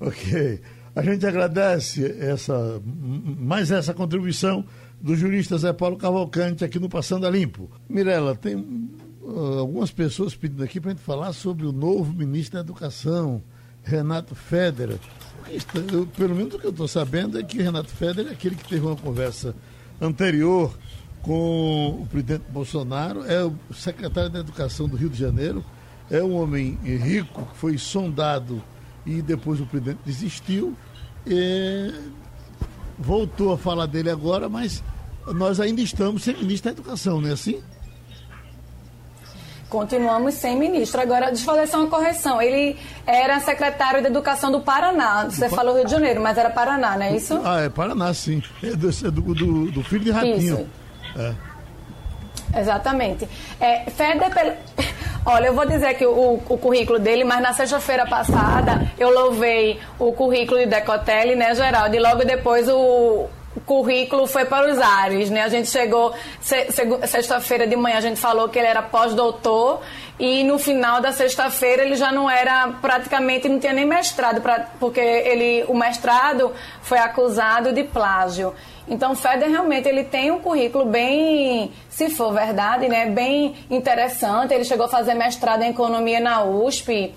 [0.00, 0.62] Ok.
[0.94, 4.64] A gente agradece essa, mais essa contribuição
[5.00, 7.70] do jurista Zé Paulo Cavalcante aqui no Passando a Limpo.
[7.88, 8.56] Mirela, tem
[9.22, 13.42] uh, algumas pessoas pedindo aqui para a gente falar sobre o novo ministro da Educação,
[13.82, 14.98] Renato Federer.
[15.92, 18.68] Eu, pelo menos o que eu estou sabendo é que Renato Federer é aquele que
[18.68, 19.54] teve uma conversa
[20.00, 20.76] anterior
[21.22, 25.64] com o presidente Bolsonaro, é o secretário da Educação do Rio de Janeiro,
[26.10, 28.62] é um homem rico foi sondado
[29.04, 30.76] e depois o presidente desistiu.
[31.26, 31.92] E
[32.98, 34.82] voltou a falar dele agora, mas
[35.34, 37.62] nós ainda estamos sem ministro da Educação, não é assim?
[39.68, 41.00] Continuamos sem ministro.
[41.00, 42.40] Agora, deixa eu fazer só uma correção.
[42.40, 45.24] Ele era secretário de Educação do Paraná.
[45.24, 47.40] Você falou Rio de Janeiro, mas era Paraná, não é isso?
[47.44, 48.42] Ah, é Paraná, sim.
[48.62, 50.38] É do, é do, do, filho de Ratinho.
[50.38, 50.66] Isso.
[51.16, 52.60] É.
[52.60, 53.28] Exatamente.
[53.58, 54.30] É, Feder,
[55.26, 59.78] olha, eu vou dizer aqui o, o currículo dele, mas na sexta-feira passada eu louvei
[59.98, 61.94] o currículo de Decotelli, né, Geraldo?
[61.94, 63.26] E logo depois o
[63.66, 65.42] currículo foi para os ares, né?
[65.42, 69.80] A gente chegou sexta-feira de manhã, a gente falou que ele era pós-doutor
[70.18, 74.66] e no final da sexta-feira ele já não era praticamente não tinha nem mestrado, pra,
[74.80, 76.52] porque ele o mestrado
[76.82, 78.54] foi acusado de plágio.
[78.88, 84.54] Então, o Feder realmente ele tem um currículo bem, se for verdade, né, bem interessante.
[84.54, 87.12] Ele chegou a fazer mestrado em economia na USP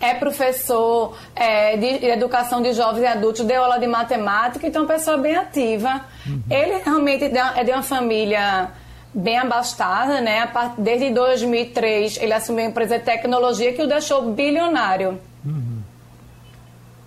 [0.00, 4.84] é professor é, de educação de jovens e adultos, deu aula de matemática, então é
[4.84, 6.04] uma pessoa bem ativa.
[6.26, 6.42] Uhum.
[6.50, 8.70] Ele realmente é de uma família
[9.14, 10.50] bem abastada, né?
[10.76, 15.18] Desde 2003 ele assumiu a empresa de tecnologia que o deixou bilionário.
[15.44, 15.82] Uhum.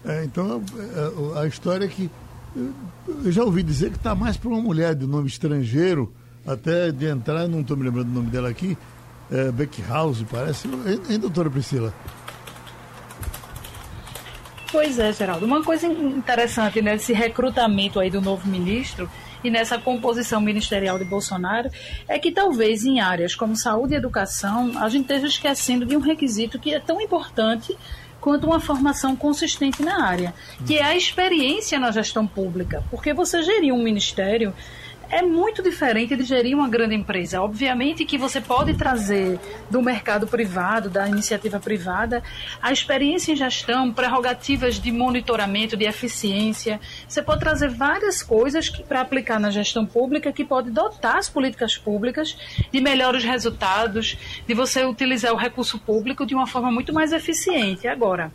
[0.05, 0.61] É, então
[1.35, 2.09] é, a história é que
[3.23, 6.13] eu já ouvi dizer que está mais para uma mulher de nome estrangeiro,
[6.45, 8.77] até de entrar, não estou me lembrando o nome dela aqui,
[9.29, 10.67] é, Beckhouse, parece.
[11.09, 11.93] Hein, doutora Priscila?
[14.71, 15.45] Pois é, Geraldo.
[15.45, 19.09] Uma coisa interessante nesse recrutamento aí do novo ministro
[19.43, 21.69] e nessa composição ministerial de Bolsonaro
[22.07, 25.99] é que talvez em áreas como saúde e educação a gente esteja esquecendo de um
[25.99, 27.77] requisito que é tão importante
[28.19, 30.33] quanto uma formação consistente na área,
[30.65, 32.83] que é a experiência na gestão pública.
[32.89, 34.53] Porque você gerir um ministério
[35.09, 37.41] é muito diferente de gerir uma grande empresa.
[37.41, 39.39] Obviamente que você pode trazer
[39.69, 42.21] do mercado privado, da iniciativa privada,
[42.61, 46.79] a experiência em gestão, prerrogativas de monitoramento, de eficiência.
[47.07, 51.77] Você pode trazer várias coisas para aplicar na gestão pública que pode dotar as políticas
[51.77, 52.37] públicas
[52.71, 57.87] de melhores resultados, de você utilizar o recurso público de uma forma muito mais eficiente.
[57.87, 58.31] Agora,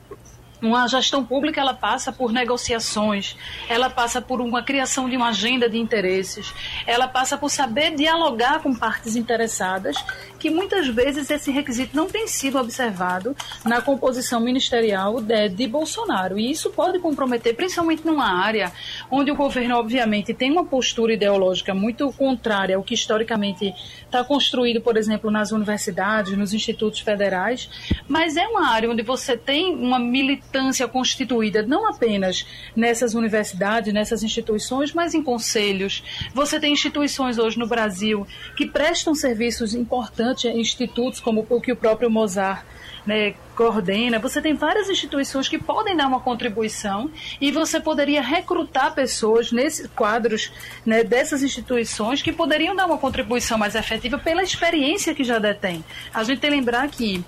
[0.62, 3.36] uma gestão pública ela passa por negociações,
[3.68, 6.54] ela passa por uma criação de uma agenda de interesses,
[6.86, 9.96] ela passa por saber dialogar com partes interessadas,
[10.42, 16.36] que muitas vezes esse requisito não tem sido observado na composição ministerial de, de Bolsonaro.
[16.36, 18.72] E isso pode comprometer, principalmente numa área
[19.08, 23.72] onde o governo, obviamente, tem uma postura ideológica muito contrária ao que historicamente
[24.04, 27.70] está construído, por exemplo, nas universidades, nos institutos federais,
[28.08, 34.24] mas é uma área onde você tem uma militância constituída não apenas nessas universidades, nessas
[34.24, 36.02] instituições, mas em conselhos.
[36.34, 38.26] Você tem instituições hoje no Brasil
[38.56, 42.64] que prestam serviços importantes, institutos como o que o próprio Mozart
[43.06, 44.18] né, coordena.
[44.18, 47.10] Você tem várias instituições que podem dar uma contribuição
[47.40, 50.52] e você poderia recrutar pessoas nesses quadros
[50.86, 55.84] né, dessas instituições que poderiam dar uma contribuição mais efetiva pela experiência que já detém.
[56.12, 57.24] A gente tem que lembrar que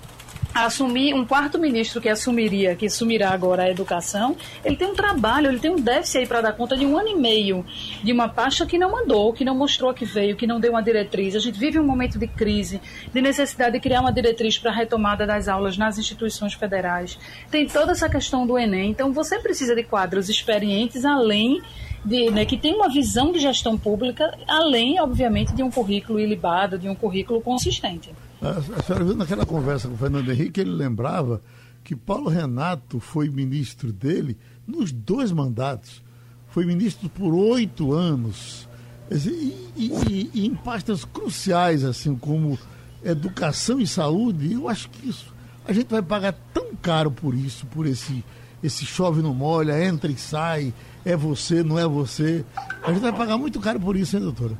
[0.53, 5.49] assumir um quarto ministro que assumiria, que assumirá agora a educação, ele tem um trabalho,
[5.49, 7.65] ele tem um déficit aí para dar conta de um ano e meio
[8.01, 10.81] de uma pasta que não mandou, que não mostrou que veio, que não deu uma
[10.81, 11.35] diretriz.
[11.35, 12.79] A gente vive um momento de crise,
[13.13, 17.19] de necessidade de criar uma diretriz para a retomada das aulas nas instituições federais.
[17.51, 18.91] Tem toda essa questão do Enem.
[18.91, 21.61] Então você precisa de quadros experientes além
[22.05, 26.77] de, né, que tem uma visão de gestão pública, além, obviamente, de um currículo ilibado,
[26.77, 28.11] de um currículo consistente.
[28.41, 31.41] A, senhora viu naquela conversa com o Fernando Henrique, ele lembrava
[31.83, 36.03] que Paulo Renato foi ministro dele nos dois mandatos.
[36.47, 38.67] Foi ministro por oito anos.
[39.11, 42.57] E, e, e, em pastas cruciais, assim como
[43.03, 45.33] educação e saúde, eu acho que isso.
[45.67, 48.23] A gente vai pagar tão caro por isso, por esse,
[48.63, 50.73] esse chove não molha, entra e sai,
[51.03, 52.43] é você, não é você.
[52.83, 54.57] A gente vai pagar muito caro por isso, hein, doutora?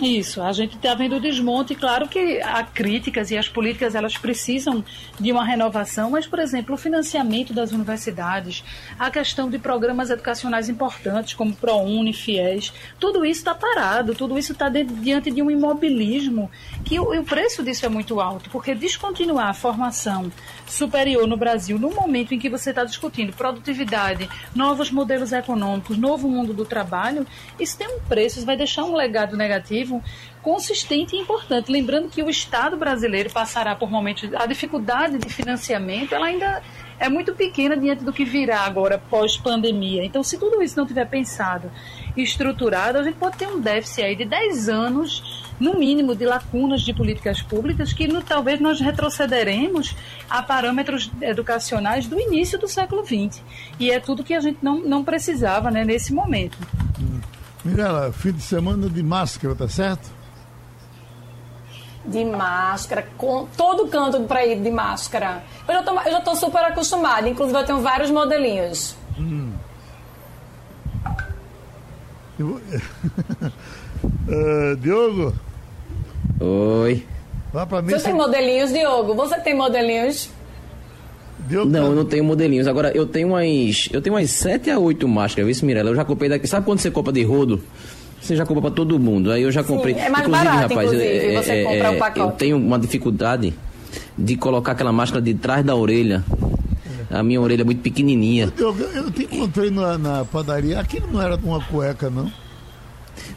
[0.00, 4.16] Isso, a gente está vendo o desmonte, claro que há críticas e as políticas elas
[4.16, 4.84] precisam
[5.20, 8.64] de uma renovação, mas, por exemplo, o financiamento das universidades,
[8.98, 14.52] a questão de programas educacionais importantes como ProUni, FIES, tudo isso está parado, tudo isso
[14.52, 16.50] está diante de um imobilismo
[16.84, 20.32] que o, o preço disso é muito alto, porque descontinuar a formação
[20.66, 26.28] superior no Brasil no momento em que você está discutindo produtividade, novos modelos econômicos, novo
[26.28, 27.26] mundo do trabalho,
[27.60, 29.81] isso tem um preço, isso vai deixar um legado negativo
[30.42, 31.70] consistente e importante.
[31.70, 34.28] Lembrando que o Estado brasileiro passará por momentos.
[34.34, 36.62] A dificuldade de financiamento ela ainda
[37.02, 40.04] é muito pequena diante do que virá agora pós-pandemia.
[40.04, 41.68] Então, se tudo isso não tiver pensado
[42.16, 46.24] e estruturado, a gente pode ter um déficit aí de 10 anos, no mínimo, de
[46.24, 49.96] lacunas de políticas públicas que no, talvez nós retrocederemos
[50.30, 53.42] a parâmetros educacionais do início do século XX.
[53.80, 56.56] E é tudo que a gente não, não precisava né, nesse momento.
[57.00, 57.31] Hum.
[57.64, 60.10] Mirela, fim de semana de máscara, tá certo?
[62.04, 65.44] De máscara, com todo canto para ir de máscara.
[65.68, 68.96] Eu já, tô, eu já tô super acostumada, inclusive eu tenho vários modelinhos.
[69.16, 69.52] Hum.
[72.40, 72.60] uh,
[74.80, 75.32] Diogo?
[76.40, 77.06] Oi.
[77.52, 79.14] Vá pra mim, Você tem modelinhos, Diogo?
[79.14, 80.30] Você tem modelinhos?
[81.48, 82.66] Deu não, eu não tenho modelinhos.
[82.66, 83.88] Agora, eu tenho umas.
[83.92, 85.90] Eu tenho umas 7 a 8 máscaras, viu, Mirella?
[85.90, 86.46] Eu já comprei daqui.
[86.46, 87.62] Sabe quando você compra de rodo?
[88.20, 89.32] Você já compra para todo mundo.
[89.32, 89.94] Aí eu já comprei.
[89.94, 92.20] Sim, é mais inclusive, barato, rapaz, inclusive, é, você é, comprar o é, pacote.
[92.20, 93.52] Eu tenho uma dificuldade
[94.16, 96.24] de colocar aquela máscara de trás da orelha.
[97.10, 98.52] A minha orelha é muito pequenininha.
[98.56, 100.78] Eu, eu te encontrei na, na padaria.
[100.78, 102.30] Aquilo não era uma cueca, não?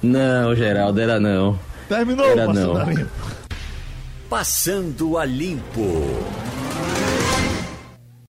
[0.02, 1.60] Não, Geraldo, era não.
[1.90, 2.76] Terminou, era não.
[4.30, 6.04] Passando a limpo.